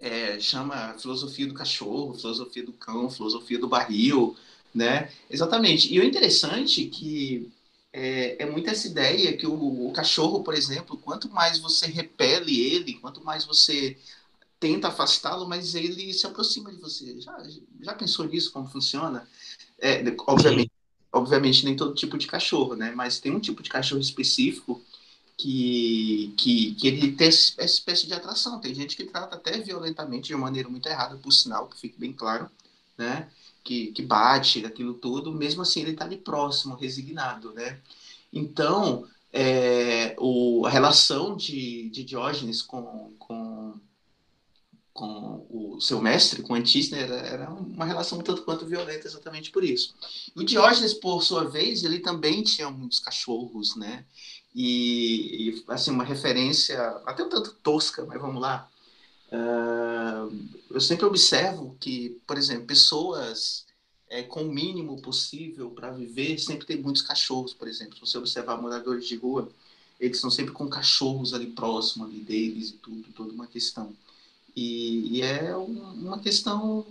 é, 0.00 0.38
chama 0.38 0.94
filosofia 0.98 1.46
do 1.46 1.54
cachorro, 1.54 2.14
filosofia 2.14 2.64
do 2.64 2.72
cão, 2.72 3.10
filosofia 3.10 3.58
do 3.58 3.68
barril, 3.68 4.36
né? 4.74 5.10
Exatamente. 5.30 5.92
E 5.92 5.98
o 5.98 6.04
interessante 6.04 6.86
é 6.86 6.90
que 6.90 7.50
é, 7.92 8.42
é 8.42 8.46
muito 8.46 8.70
essa 8.70 8.86
ideia 8.86 9.36
que 9.36 9.46
o, 9.46 9.88
o, 9.88 9.92
cachorro, 9.92 10.42
por 10.42 10.54
exemplo, 10.54 10.96
quanto 10.96 11.28
mais 11.30 11.58
você 11.58 11.86
repele 11.86 12.60
ele, 12.60 12.94
quanto 12.94 13.24
mais 13.24 13.44
você 13.44 13.96
tenta 14.60 14.88
afastá-lo, 14.88 15.48
mais 15.48 15.74
ele 15.74 16.12
se 16.12 16.26
aproxima 16.26 16.70
de 16.70 16.78
você. 16.78 17.20
Já, 17.20 17.36
já 17.80 17.94
pensou 17.94 18.26
nisso, 18.26 18.52
como 18.52 18.68
funciona? 18.68 19.26
É, 19.78 20.02
obviamente, 20.26 20.70
obviamente, 21.12 21.64
nem 21.64 21.76
todo 21.76 21.94
tipo 21.94 22.18
de 22.18 22.26
cachorro, 22.26 22.74
né? 22.74 22.92
Mas 22.94 23.18
tem 23.18 23.32
um 23.32 23.40
tipo 23.40 23.62
de 23.62 23.70
cachorro 23.70 24.00
específico 24.00 24.82
que, 25.38 26.34
que, 26.36 26.74
que 26.74 26.88
ele 26.88 27.12
tem 27.12 27.28
essa 27.28 27.62
espécie 27.62 28.08
de 28.08 28.12
atração. 28.12 28.60
Tem 28.60 28.74
gente 28.74 28.96
que 28.96 29.04
trata 29.04 29.36
até 29.36 29.58
violentamente 29.60 30.26
de 30.26 30.34
uma 30.34 30.46
maneira 30.46 30.68
muito 30.68 30.88
errada, 30.88 31.16
por 31.16 31.32
sinal, 31.32 31.68
que 31.68 31.78
fique 31.78 31.98
bem 31.98 32.12
claro, 32.12 32.50
né? 32.98 33.30
Que, 33.62 33.92
que 33.92 34.02
bate, 34.02 34.66
aquilo 34.66 34.94
tudo, 34.94 35.32
mesmo 35.32 35.62
assim 35.62 35.80
ele 35.80 35.92
está 35.92 36.04
ali 36.04 36.16
próximo, 36.16 36.74
resignado, 36.74 37.52
né? 37.52 37.80
Então, 38.32 39.06
é, 39.32 40.16
o, 40.18 40.66
a 40.66 40.70
relação 40.70 41.36
de, 41.36 41.88
de 41.90 42.02
Diógenes 42.02 42.60
com, 42.60 43.12
com, 43.18 43.74
com 44.92 45.46
o 45.48 45.80
seu 45.80 46.00
mestre, 46.00 46.42
com 46.42 46.54
Antístenes, 46.54 47.04
era, 47.04 47.14
era 47.14 47.50
uma 47.50 47.84
relação 47.84 48.18
tanto 48.20 48.42
quanto 48.42 48.66
violenta 48.66 49.06
exatamente 49.06 49.52
por 49.52 49.62
isso. 49.62 49.94
O 50.34 50.42
Diógenes, 50.42 50.94
por 50.94 51.22
sua 51.22 51.44
vez, 51.44 51.84
ele 51.84 52.00
também 52.00 52.42
tinha 52.42 52.68
muitos 52.68 52.98
cachorros, 52.98 53.76
né? 53.76 54.04
E, 54.60 55.50
e, 55.50 55.64
assim 55.68 55.92
uma 55.92 56.02
referência 56.02 56.82
até 57.06 57.22
um 57.22 57.28
tanto 57.28 57.54
tosca, 57.62 58.04
mas 58.04 58.20
vamos 58.20 58.42
lá. 58.42 58.68
Uh, 59.30 60.36
eu 60.68 60.80
sempre 60.80 61.04
observo 61.04 61.76
que, 61.78 62.20
por 62.26 62.36
exemplo, 62.36 62.66
pessoas 62.66 63.64
é, 64.10 64.24
com 64.24 64.42
o 64.42 64.52
mínimo 64.52 65.00
possível 65.00 65.70
para 65.70 65.92
viver 65.92 66.40
sempre 66.40 66.66
tem 66.66 66.76
muitos 66.76 67.02
cachorros, 67.02 67.54
por 67.54 67.68
exemplo. 67.68 67.94
Se 67.94 68.00
você 68.00 68.18
observar 68.18 68.60
moradores 68.60 69.06
de 69.06 69.14
rua, 69.14 69.48
eles 70.00 70.16
estão 70.16 70.30
sempre 70.30 70.52
com 70.52 70.68
cachorros 70.68 71.32
ali 71.32 71.46
próximo 71.46 72.04
ali 72.04 72.18
deles 72.18 72.70
e 72.70 72.72
tudo, 72.72 73.04
toda 73.14 73.32
uma 73.32 73.46
questão. 73.46 73.92
E, 74.56 75.18
e 75.18 75.22
é 75.22 75.54
uma 75.54 76.18
questão 76.18 76.84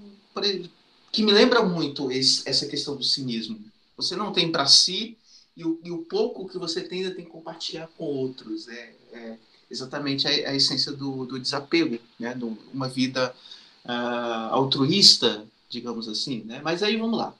que 1.11 1.21
me 1.21 1.33
lembra 1.33 1.63
muito 1.63 2.09
esse, 2.13 2.47
essa 2.47 2.65
questão 2.65 2.95
do 2.95 3.03
cinismo. 3.03 3.59
Você 3.97 4.15
não 4.15 4.31
tem 4.31 4.49
para 4.49 4.67
si 4.67 5.17
e 5.57 5.65
o, 5.65 5.79
e 5.83 5.91
o 5.91 6.05
pouco 6.05 6.47
que 6.47 6.59
você 6.59 6.81
tem, 6.81 7.03
tem 7.03 7.25
que 7.25 7.31
compartilhar 7.31 7.89
com 7.97 8.05
outros. 8.05 8.67
É, 8.67 8.93
é 9.11 9.37
exatamente 9.69 10.27
a, 10.27 10.29
a, 10.29 10.55
essência 10.55 10.91
do, 10.91 11.25
do 11.25 11.39
desapego, 11.39 11.99
né? 12.19 12.35
Do, 12.35 12.55
uma 12.71 12.87
vida 12.87 13.35
uh, 13.83 14.53
altruísta, 14.53 15.45
digamos 15.67 16.07
assim. 16.07 16.43
Né? 16.43 16.61
Mas 16.63 16.83
aí 16.83 16.95
vamos 16.95 17.17
lá. 17.17 17.35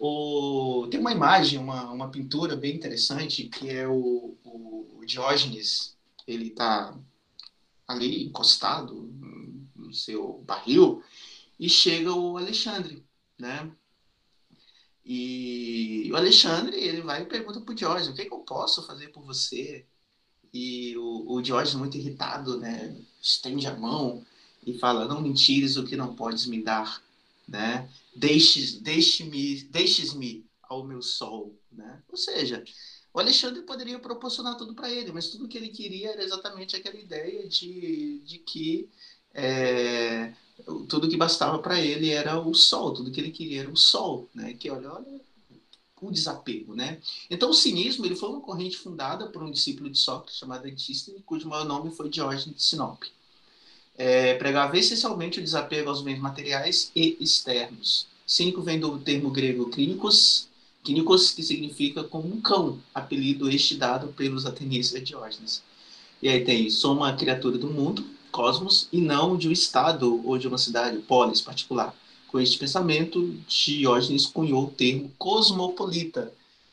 O, 0.00 0.88
tem 0.90 0.98
uma 0.98 1.12
imagem, 1.12 1.58
uma, 1.58 1.90
uma 1.90 2.08
pintura 2.08 2.56
bem 2.56 2.74
interessante, 2.74 3.44
que 3.44 3.68
é 3.68 3.86
o, 3.86 4.34
o 4.44 5.04
Diógenes, 5.04 5.94
ele 6.26 6.48
está 6.48 6.96
ali 7.86 8.24
encostado 8.24 8.94
no 9.74 9.92
seu 9.92 10.42
barril, 10.46 11.02
e 11.58 11.68
chega 11.68 12.12
o 12.12 12.36
Alexandre, 12.36 13.02
né? 13.38 13.70
E 15.10 16.10
o 16.12 16.16
Alexandre, 16.16 16.76
ele 16.76 17.00
vai 17.00 17.22
e 17.22 17.26
pergunta 17.26 17.62
pro 17.62 17.74
Diógenes, 17.74 18.08
o 18.08 18.14
que, 18.14 18.20
é 18.20 18.24
que 18.26 18.34
eu 18.34 18.40
posso 18.40 18.86
fazer 18.86 19.08
por 19.08 19.22
você? 19.24 19.86
E 20.52 20.94
o, 20.98 21.32
o 21.36 21.40
Diógenes, 21.40 21.76
muito 21.76 21.96
irritado, 21.96 22.58
né, 22.58 22.94
estende 23.22 23.66
a 23.66 23.74
mão 23.74 24.22
e 24.66 24.78
fala, 24.78 25.08
não 25.08 25.22
mentires 25.22 25.78
o 25.78 25.84
que 25.86 25.96
não 25.96 26.14
podes 26.14 26.44
me 26.44 26.62
dar, 26.62 27.02
né? 27.48 27.88
Deixes, 28.14 28.80
deixe-me, 28.82 29.62
deixes-me 29.70 30.44
ao 30.62 30.84
meu 30.84 31.00
sol, 31.00 31.58
né? 31.72 32.02
Ou 32.10 32.16
seja, 32.18 32.62
o 33.14 33.18
Alexandre 33.18 33.62
poderia 33.62 33.98
proporcionar 33.98 34.58
tudo 34.58 34.74
para 34.74 34.90
ele, 34.90 35.10
mas 35.10 35.30
tudo 35.30 35.48
que 35.48 35.56
ele 35.56 35.70
queria 35.70 36.10
era 36.10 36.22
exatamente 36.22 36.76
aquela 36.76 36.96
ideia 36.96 37.48
de, 37.48 38.20
de 38.26 38.38
que 38.40 38.90
é, 39.32 40.34
tudo 40.88 41.08
que 41.08 41.16
bastava 41.16 41.58
para 41.58 41.80
ele 41.80 42.10
era 42.10 42.38
o 42.38 42.54
sol, 42.54 42.92
tudo 42.92 43.10
que 43.10 43.20
ele 43.20 43.30
queria 43.30 43.60
era 43.60 43.70
o 43.70 43.76
sol, 43.76 44.28
né? 44.34 44.54
Que 44.54 44.70
olha, 44.70 44.92
olha 44.92 45.20
o 46.00 46.12
desapego, 46.12 46.74
né? 46.74 46.98
Então 47.30 47.50
o 47.50 47.54
cinismo 47.54 48.04
ele 48.06 48.14
foi 48.14 48.28
uma 48.28 48.40
corrente 48.40 48.76
fundada 48.76 49.26
por 49.26 49.42
um 49.42 49.50
discípulo 49.50 49.90
de 49.90 49.98
Sócrates 49.98 50.38
chamado 50.38 50.66
Antístenes, 50.66 51.22
cujo 51.26 51.48
maior 51.48 51.64
nome 51.64 51.90
foi 51.90 52.08
Diógenes 52.08 52.56
de 52.56 52.62
Sinope. 52.62 53.10
É, 53.96 54.34
pregava 54.34 54.78
essencialmente 54.78 55.40
o 55.40 55.42
desapego 55.42 55.90
aos 55.90 56.02
bens 56.02 56.20
materiais 56.20 56.92
e 56.94 57.16
externos. 57.20 58.06
Cínico 58.24 58.62
vem 58.62 58.78
do 58.78 58.98
termo 58.98 59.30
grego 59.30 59.70
clínicos, 59.70 60.48
clínicos 60.84 61.32
que 61.32 61.42
significa 61.42 62.04
como 62.04 62.32
um 62.32 62.40
cão, 62.40 62.78
apelido 62.94 63.50
este 63.50 63.74
dado 63.74 64.08
pelos 64.08 64.46
atenienses 64.46 64.94
a 64.94 65.00
Diógenes. 65.00 65.62
E 66.22 66.28
aí 66.28 66.44
tem, 66.44 66.70
sou 66.70 66.94
uma 66.94 67.12
criatura 67.16 67.58
do 67.58 67.68
mundo, 67.68 68.04
cosmos 68.30 68.88
e 68.92 69.00
não 69.00 69.36
de 69.36 69.48
um 69.48 69.52
estado 69.52 70.26
ou 70.26 70.38
de 70.38 70.46
uma 70.48 70.58
cidade, 70.58 70.98
polis 70.98 71.40
particular. 71.40 71.94
Com 72.28 72.38
este 72.38 72.58
pensamento, 72.58 73.34
Diógenes 73.48 74.26
cunhou 74.26 74.64
o 74.64 74.70
termo 74.70 75.10
cosmopolita, 75.18 76.32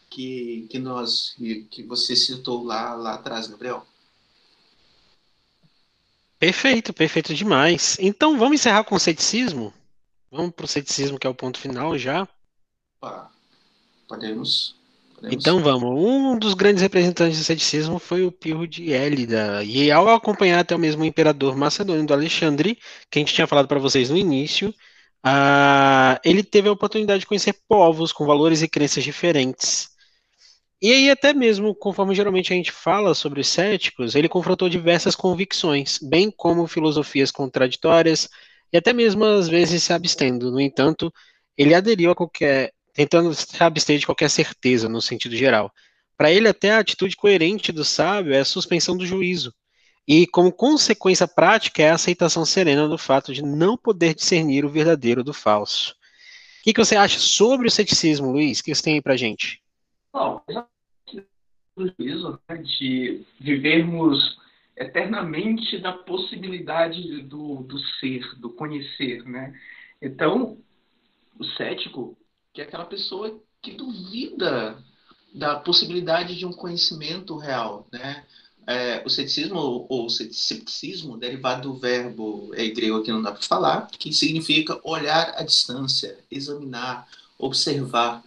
que, 0.09 0.67
que, 0.69 0.79
nós, 0.79 1.35
que 1.71 1.83
você 1.83 2.15
citou 2.15 2.63
lá, 2.63 2.93
lá 2.93 3.15
atrás, 3.15 3.47
Gabriel. 3.47 3.85
Perfeito, 6.37 6.93
perfeito 6.93 7.33
demais. 7.33 7.97
Então 7.99 8.37
vamos 8.37 8.55
encerrar 8.55 8.83
com 8.83 8.95
o 8.95 8.99
ceticismo? 8.99 9.73
Vamos 10.29 10.53
para 10.53 10.65
o 10.65 10.67
ceticismo, 10.67 11.17
que 11.17 11.25
é 11.25 11.29
o 11.29 11.35
ponto 11.35 11.57
final 11.57 11.97
já? 11.97 12.27
podemos. 14.07 14.75
Então 15.23 15.59
vamos. 15.59 15.89
Um 15.89 16.37
dos 16.37 16.53
grandes 16.53 16.81
representantes 16.81 17.39
do 17.39 17.43
ceticismo 17.43 17.99
foi 17.99 18.23
o 18.23 18.31
Pirro 18.31 18.67
de 18.67 18.91
Élida. 18.91 19.63
E 19.63 19.91
ao 19.91 20.09
acompanhar 20.09 20.59
até 20.59 20.75
o 20.75 20.79
mesmo 20.79 21.03
imperador 21.03 21.55
macedônio 21.55 22.05
do 22.05 22.13
Alexandre, 22.13 22.77
que 23.09 23.19
a 23.19 23.21
gente 23.21 23.33
tinha 23.33 23.47
falado 23.47 23.67
para 23.67 23.79
vocês 23.79 24.09
no 24.09 24.17
início, 24.17 24.69
uh, 25.25 26.19
ele 26.23 26.43
teve 26.43 26.67
a 26.69 26.71
oportunidade 26.71 27.21
de 27.21 27.25
conhecer 27.25 27.55
povos 27.67 28.11
com 28.11 28.25
valores 28.25 28.61
e 28.61 28.67
crenças 28.67 29.03
diferentes. 29.03 29.89
E 30.81 30.91
aí, 30.91 31.09
até 31.09 31.33
mesmo, 31.33 31.73
conforme 31.73 32.13
geralmente 32.13 32.53
a 32.53 32.55
gente 32.55 32.71
fala 32.71 33.15
sobre 33.15 33.39
os 33.39 33.47
céticos, 33.47 34.13
ele 34.13 34.29
confrontou 34.29 34.69
diversas 34.69 35.15
convicções, 35.15 35.97
bem 36.01 36.29
como 36.29 36.67
filosofias 36.67 37.31
contraditórias, 37.31 38.29
e 38.71 38.77
até 38.77 38.93
mesmo 38.93 39.23
às 39.23 39.47
vezes 39.47 39.81
se 39.83 39.93
abstendo. 39.93 40.51
No 40.51 40.59
entanto, 40.59 41.11
ele 41.57 41.73
aderiu 41.73 42.11
a 42.11 42.15
qualquer 42.15 42.71
tentando 42.95 43.31
se 43.35 43.61
abster 43.61 43.99
de 43.99 44.05
qualquer 44.05 44.29
certeza 44.29 44.89
no 44.89 45.01
sentido 45.01 45.35
geral. 45.35 45.71
Para 46.17 46.31
ele, 46.31 46.47
até 46.47 46.71
a 46.71 46.79
atitude 46.79 47.17
coerente 47.17 47.71
do 47.73 47.83
sábio 47.83 48.33
é 48.33 48.39
a 48.39 48.45
suspensão 48.45 48.95
do 48.95 49.05
juízo. 49.05 49.53
E, 50.07 50.25
como 50.25 50.51
consequência 50.51 51.27
prática, 51.27 51.83
é 51.83 51.89
a 51.89 51.95
aceitação 51.95 52.45
serena 52.45 52.87
do 52.87 52.97
fato 52.97 53.33
de 53.33 53.43
não 53.43 53.77
poder 53.77 54.15
discernir 54.15 54.63
o 54.63 54.69
verdadeiro 54.69 55.23
do 55.23 55.33
falso. 55.33 55.95
que, 56.63 56.73
que 56.73 56.83
você 56.83 56.95
acha 56.95 57.19
sobre 57.19 57.67
o 57.67 57.71
ceticismo, 57.71 58.31
Luiz? 58.31 58.59
O 58.59 58.63
que 58.63 58.73
você 58.73 58.83
tem 58.83 58.93
aí 58.93 59.01
pra 59.01 59.17
gente? 59.17 59.61
Bom, 60.13 60.41
juízo 61.77 62.39
né, 62.47 62.57
de 62.57 63.25
vivermos 63.39 64.37
eternamente 64.77 65.77
da 65.79 65.91
possibilidade 65.91 67.23
do, 67.23 67.63
do 67.63 67.77
ser, 67.99 68.23
do 68.37 68.49
conhecer, 68.49 69.23
né? 69.23 69.53
Então, 70.01 70.57
o 71.37 71.43
cético, 71.43 72.17
que 72.55 72.61
é 72.61 72.63
aquela 72.63 72.85
pessoa 72.85 73.37
que 73.61 73.71
duvida 73.71 74.81
da 75.33 75.59
possibilidade 75.59 76.35
de 76.35 76.45
um 76.45 76.53
conhecimento 76.53 77.35
real, 77.35 77.85
né? 77.91 78.25
É, 78.65 79.03
o 79.05 79.09
ceticismo 79.09 79.85
ou 79.89 80.09
cepticismo, 80.09 81.17
derivado 81.17 81.69
do 81.69 81.77
verbo 81.77 82.49
é 82.55 82.67
grego 82.69 83.03
que 83.03 83.11
não 83.11 83.21
dá 83.21 83.31
para 83.31 83.43
falar, 83.43 83.87
que 83.91 84.11
significa 84.11 84.79
olhar 84.83 85.35
à 85.37 85.43
distância, 85.43 86.17
examinar, 86.31 87.07
observar. 87.37 88.23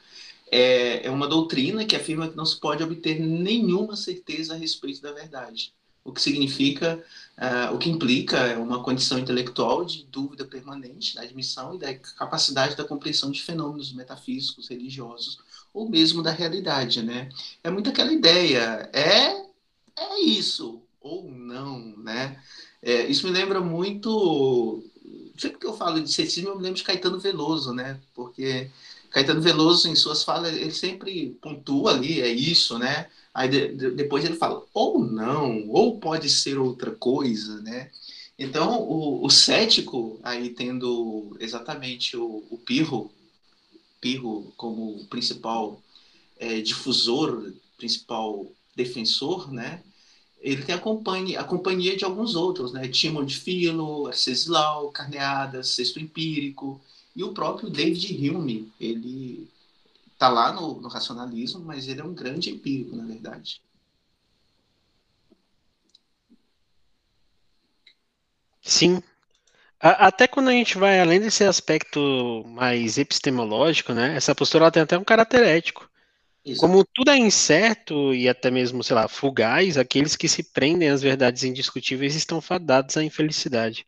É, 0.51 1.07
é 1.07 1.11
uma 1.11 1.27
doutrina 1.27 1.85
que 1.85 1.97
afirma 1.97 2.29
que 2.29 2.37
não 2.37 2.47
se 2.47 2.61
pode 2.61 2.85
obter 2.85 3.19
nenhuma 3.19 3.97
certeza 3.97 4.55
a 4.55 4.57
respeito 4.57 5.01
da 5.03 5.11
verdade 5.11 5.73
o 6.05 6.13
que 6.13 6.23
significa, 6.23 7.03
uh, 7.37 7.75
o 7.75 7.79
que 7.79 7.91
implica 7.91 8.59
uma 8.59 8.83
condição 8.83 9.19
intelectual 9.19 9.85
de 9.85 10.05
dúvida 10.05 10.45
permanente 10.45 11.15
da 11.15 11.23
admissão 11.23 11.75
e 11.75 11.79
da 11.79 11.95
capacidade 11.95 12.77
da 12.77 12.85
compreensão 12.85 13.31
de 13.31 13.43
fenômenos 13.43 13.93
metafísicos, 13.93 14.69
religiosos 14.69 15.39
ou 15.73 15.89
mesmo 15.89 16.23
da 16.23 16.31
realidade, 16.31 17.03
né? 17.03 17.29
É 17.63 17.71
muito 17.71 17.91
aquela 17.91 18.13
ideia, 18.13 18.89
é 18.93 19.49
é 19.99 20.21
isso 20.25 20.83
ou 21.01 21.31
não, 21.31 21.97
né? 21.99 22.41
É, 22.83 23.07
isso 23.07 23.27
me 23.27 23.33
lembra 23.33 23.61
muito, 23.61 24.83
sempre 25.37 25.59
que 25.59 25.67
eu 25.67 25.77
falo 25.77 26.01
de 26.01 26.13
ceticismo, 26.13 26.51
eu 26.51 26.57
me 26.57 26.63
lembro 26.63 26.79
de 26.79 26.85
Caetano 26.85 27.19
Veloso, 27.19 27.73
né? 27.73 28.01
Porque 28.15 28.71
Caetano 29.19 29.41
Veloso, 29.41 29.89
em 29.89 29.97
suas 29.97 30.23
falas, 30.23 30.55
ele 30.55 30.71
sempre 30.71 31.37
pontua 31.43 31.91
ali, 31.91 32.21
é 32.21 32.29
isso, 32.29 32.79
né? 32.79 33.09
Aí 33.35 33.49
de, 33.49 33.75
de, 33.75 33.91
depois 33.91 34.25
ele 34.25 34.37
fala, 34.37 34.65
ou 34.73 35.01
não, 35.01 35.69
ou 35.69 35.99
pode 35.99 36.31
ser 36.31 36.57
outra 36.57 36.93
coisa, 36.93 37.61
né? 37.63 37.91
Então, 38.39 38.81
o, 38.81 39.27
o 39.27 39.29
cético, 39.29 40.21
aí 40.23 40.51
tendo 40.51 41.37
exatamente 41.41 42.17
o, 42.17 42.45
o 42.49 42.59
Pirro, 42.59 43.11
Pirro 44.01 44.53
como 44.57 45.05
principal 45.07 45.83
é, 46.39 46.61
difusor, 46.61 47.53
principal 47.77 48.47
defensor, 48.77 49.53
né? 49.53 49.83
Ele 50.41 50.63
tem 50.63 50.77
a 50.77 50.79
companhia, 50.79 51.41
a 51.41 51.45
companhia 51.45 51.97
de 51.97 52.05
alguns 52.05 52.37
outros, 52.37 52.73
né? 52.73 52.87
Timon 52.87 53.25
de 53.25 53.37
Filo, 53.37 54.07
Arceslau, 54.07 54.93
Carneadas, 54.93 55.71
Sexto 55.71 55.99
Empírico, 55.99 56.81
e 57.19 57.25
o 57.25 57.35
próprio 57.35 57.69
David 57.69 58.31
Hume, 58.31 58.73
ele 58.81 59.51
está 60.13 60.29
lá 60.29 60.53
no, 60.53 60.81
no, 60.81 60.87
racionalismo, 60.87 61.59
mas 61.59 61.89
ele 61.89 62.01
é 62.01 62.05
um 62.05 62.15
grande 62.15 62.49
empírico, 62.49 62.95
na 62.95 63.05
verdade. 63.05 63.61
Sim. 68.63 69.03
até 69.81 70.29
quando 70.29 70.47
a 70.47 70.53
gente 70.53 70.79
vai 70.79 71.01
além 71.01 71.19
desse 71.19 71.43
aspecto 71.43 72.45
mais 72.47 72.99
epistemológico, 72.99 73.93
né? 73.93 74.15
Essa 74.15 74.33
postura 74.33 74.71
tem 74.71 74.85
até 74.85 74.97
um 74.97 75.03
caráter 75.03 75.43
ético. 75.43 75.91
Como 76.57 76.85
tudo 76.85 77.11
é 77.11 77.17
incerto 77.17 78.15
e 78.15 78.29
até 78.29 78.49
mesmo, 78.49 78.85
sei 78.85 78.95
lá, 78.95 79.09
fugaz, 79.09 79.77
aqueles 79.77 80.15
que 80.15 80.29
se 80.29 80.45
prendem 80.45 80.89
às 80.89 81.03
verdades 81.03 81.43
indiscutíveis 81.43 82.15
estão 82.15 82.41
fadados 82.41 82.97
à 82.97 83.03
infelicidade. 83.03 83.85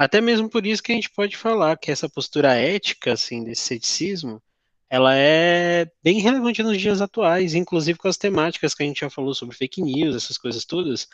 Até 0.00 0.18
mesmo 0.18 0.48
por 0.48 0.64
isso 0.64 0.82
que 0.82 0.92
a 0.92 0.94
gente 0.94 1.10
pode 1.10 1.36
falar 1.36 1.76
que 1.76 1.90
essa 1.90 2.08
postura 2.08 2.54
ética, 2.54 3.12
assim, 3.12 3.44
desse 3.44 3.64
ceticismo, 3.64 4.42
ela 4.88 5.14
é 5.14 5.92
bem 6.02 6.20
relevante 6.20 6.62
nos 6.62 6.80
dias 6.80 7.02
atuais, 7.02 7.52
inclusive 7.54 7.98
com 7.98 8.08
as 8.08 8.16
temáticas 8.16 8.72
que 8.72 8.82
a 8.82 8.86
gente 8.86 9.00
já 9.00 9.10
falou 9.10 9.34
sobre 9.34 9.54
fake 9.54 9.82
news, 9.82 10.16
essas 10.16 10.38
coisas 10.38 10.64
todas. 10.64 11.06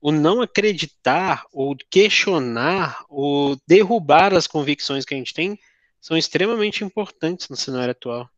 O 0.00 0.10
não 0.10 0.42
acreditar, 0.42 1.44
ou 1.52 1.76
questionar, 1.88 3.04
ou 3.08 3.56
derrubar 3.64 4.34
as 4.34 4.48
convicções 4.48 5.04
que 5.04 5.14
a 5.14 5.16
gente 5.16 5.32
tem 5.32 5.56
são 6.00 6.16
extremamente 6.16 6.82
importantes 6.82 7.48
no 7.48 7.56
cenário 7.56 7.92
atual. 7.92 8.28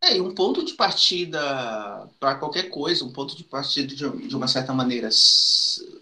É, 0.00 0.18
e 0.18 0.20
um 0.20 0.36
ponto 0.36 0.64
de 0.64 0.74
partida 0.74 2.08
para 2.20 2.36
qualquer 2.36 2.70
coisa, 2.70 3.04
um 3.04 3.12
ponto 3.12 3.36
de 3.36 3.42
partida 3.42 3.88
de, 3.88 4.28
de, 4.28 4.36
uma 4.36 4.46
certa 4.46 4.72
maneira, 4.72 5.10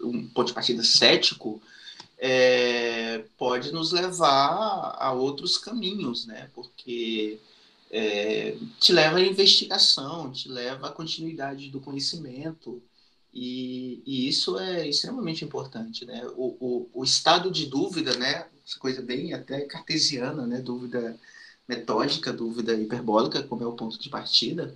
um 0.03 0.27
ponto 0.27 0.49
de 0.49 0.53
partida 0.53 0.83
cético, 0.83 1.59
é, 2.17 3.23
pode 3.37 3.71
nos 3.71 3.91
levar 3.91 4.95
a 4.97 5.11
outros 5.13 5.57
caminhos, 5.57 6.25
né? 6.25 6.49
Porque 6.53 7.39
é, 7.91 8.57
te 8.79 8.91
leva 8.91 9.17
à 9.17 9.21
investigação, 9.21 10.31
te 10.31 10.49
leva 10.49 10.87
à 10.87 10.91
continuidade 10.91 11.69
do 11.69 11.79
conhecimento, 11.79 12.81
e, 13.33 14.01
e 14.05 14.27
isso 14.27 14.57
é 14.57 14.87
extremamente 14.87 15.45
importante, 15.45 16.05
né? 16.05 16.25
O, 16.35 16.57
o, 16.59 16.89
o, 16.93 17.03
estado 17.03 17.51
de 17.51 17.67
dúvida, 17.67 18.15
né? 18.17 18.47
Essa 18.65 18.79
coisa 18.79 19.01
bem 19.01 19.33
até 19.33 19.61
cartesiana, 19.61 20.47
né? 20.47 20.59
Dúvida 20.59 21.17
metódica, 21.67 22.33
dúvida 22.33 22.73
hiperbólica, 22.73 23.43
como 23.43 23.63
é 23.63 23.67
o 23.67 23.73
ponto 23.73 23.99
de 23.99 24.09
partida, 24.09 24.73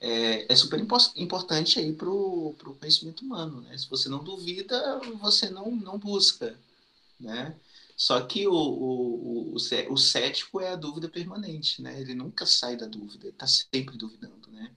é, 0.00 0.52
é 0.52 0.54
super 0.54 0.78
importante 1.16 1.78
aí 1.78 1.92
para 1.92 2.08
o 2.08 2.54
conhecimento 2.78 3.24
humano, 3.24 3.62
né? 3.62 3.76
Se 3.76 3.88
você 3.88 4.08
não 4.08 4.22
duvida, 4.22 5.00
você 5.20 5.48
não, 5.48 5.70
não 5.74 5.98
busca, 5.98 6.56
né? 7.18 7.58
Só 7.96 8.20
que 8.20 8.46
o, 8.46 8.52
o, 8.52 9.54
o, 9.54 9.92
o 9.92 9.96
cético 9.96 10.60
é 10.60 10.72
a 10.72 10.76
dúvida 10.76 11.08
permanente, 11.08 11.80
né? 11.80 11.98
Ele 12.00 12.14
nunca 12.14 12.44
sai 12.44 12.76
da 12.76 12.86
dúvida, 12.86 13.28
está 13.28 13.46
sempre 13.46 13.96
duvidando, 13.96 14.50
né? 14.50 14.70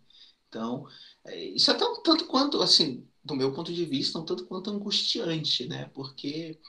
Então, 0.47 0.87
é, 1.25 1.45
isso 1.49 1.69
é 1.69 1.73
tão, 1.73 2.01
tanto 2.01 2.25
quanto, 2.25 2.61
assim, 2.61 3.05
do 3.23 3.35
meu 3.35 3.53
ponto 3.53 3.73
de 3.73 3.85
vista, 3.85 4.17
um 4.19 4.25
tanto 4.25 4.45
quanto 4.45 4.69
angustiante, 4.69 5.67
né? 5.67 5.89
Porque 5.93 6.59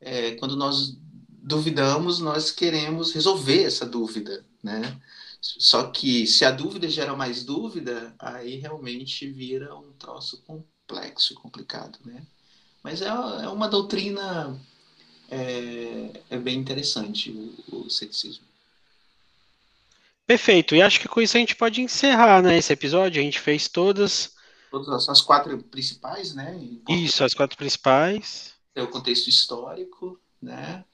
é, 0.00 0.36
quando 0.36 0.56
nós 0.56 0.96
duvidamos, 1.28 2.20
nós 2.20 2.50
queremos 2.50 3.12
resolver 3.12 3.64
essa 3.64 3.86
dúvida, 3.86 4.44
né? 4.62 5.00
Só 5.40 5.90
que 5.90 6.26
se 6.26 6.44
a 6.44 6.50
dúvida 6.50 6.88
gera 6.88 7.14
mais 7.14 7.44
dúvida, 7.44 8.14
aí 8.18 8.56
realmente 8.56 9.30
vira 9.30 9.74
um 9.76 9.92
troço 9.92 10.42
complexo 10.42 11.32
e 11.32 11.36
complicado, 11.36 11.98
né? 12.04 12.26
Mas 12.82 13.02
é, 13.02 13.06
é 13.06 13.48
uma 13.48 13.68
doutrina 13.68 14.58
é, 15.30 16.20
é 16.30 16.38
bem 16.38 16.58
interessante 16.58 17.30
o, 17.30 17.84
o 17.84 17.90
ceticismo. 17.90 18.44
Perfeito. 20.26 20.74
E 20.74 20.82
acho 20.82 21.00
que 21.00 21.08
com 21.08 21.20
isso 21.20 21.36
a 21.36 21.40
gente 21.40 21.54
pode 21.54 21.80
encerrar, 21.80 22.42
né, 22.42 22.58
esse 22.58 22.72
episódio. 22.72 23.20
A 23.20 23.24
gente 23.24 23.38
fez 23.38 23.68
todas. 23.68 24.32
Todas 24.70 25.08
as 25.08 25.20
quatro 25.20 25.56
principais, 25.62 26.34
né? 26.34 26.58
Isso, 26.88 27.22
as 27.22 27.32
quatro 27.32 27.56
principais. 27.56 28.52
É 28.74 28.82
o 28.82 28.88
contexto 28.88 29.28
histórico, 29.28 30.18
né? 30.42 30.84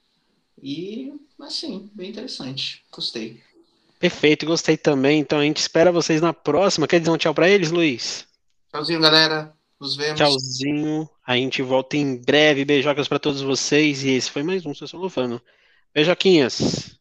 E, 0.61 1.11
assim, 1.41 1.89
bem 1.93 2.11
interessante. 2.11 2.83
Gostei. 2.91 3.41
Perfeito, 3.99 4.45
gostei 4.45 4.77
também. 4.77 5.19
Então 5.19 5.39
a 5.39 5.43
gente 5.43 5.57
espera 5.57 5.91
vocês 5.91 6.21
na 6.21 6.33
próxima. 6.33 6.87
Quer 6.87 6.99
dizer 6.99 7.11
um 7.11 7.17
tchau 7.17 7.33
para 7.33 7.49
eles, 7.49 7.71
Luiz? 7.71 8.27
Tchauzinho, 8.69 9.01
galera. 9.01 9.53
Nos 9.83 9.97
vemos. 9.97 10.17
Tchauzinho. 10.17 11.09
A 11.27 11.35
gente 11.35 11.61
volta 11.61 11.97
em 11.97 12.15
breve. 12.15 12.63
Beijocas 12.63 13.05
para 13.05 13.19
todos 13.19 13.41
vocês. 13.41 14.01
E 14.05 14.11
esse 14.11 14.31
foi 14.31 14.41
mais 14.41 14.65
um 14.65 14.73
Sessão 14.73 14.97
Lufano. 14.97 15.41
Beijoquinhas. 15.93 16.97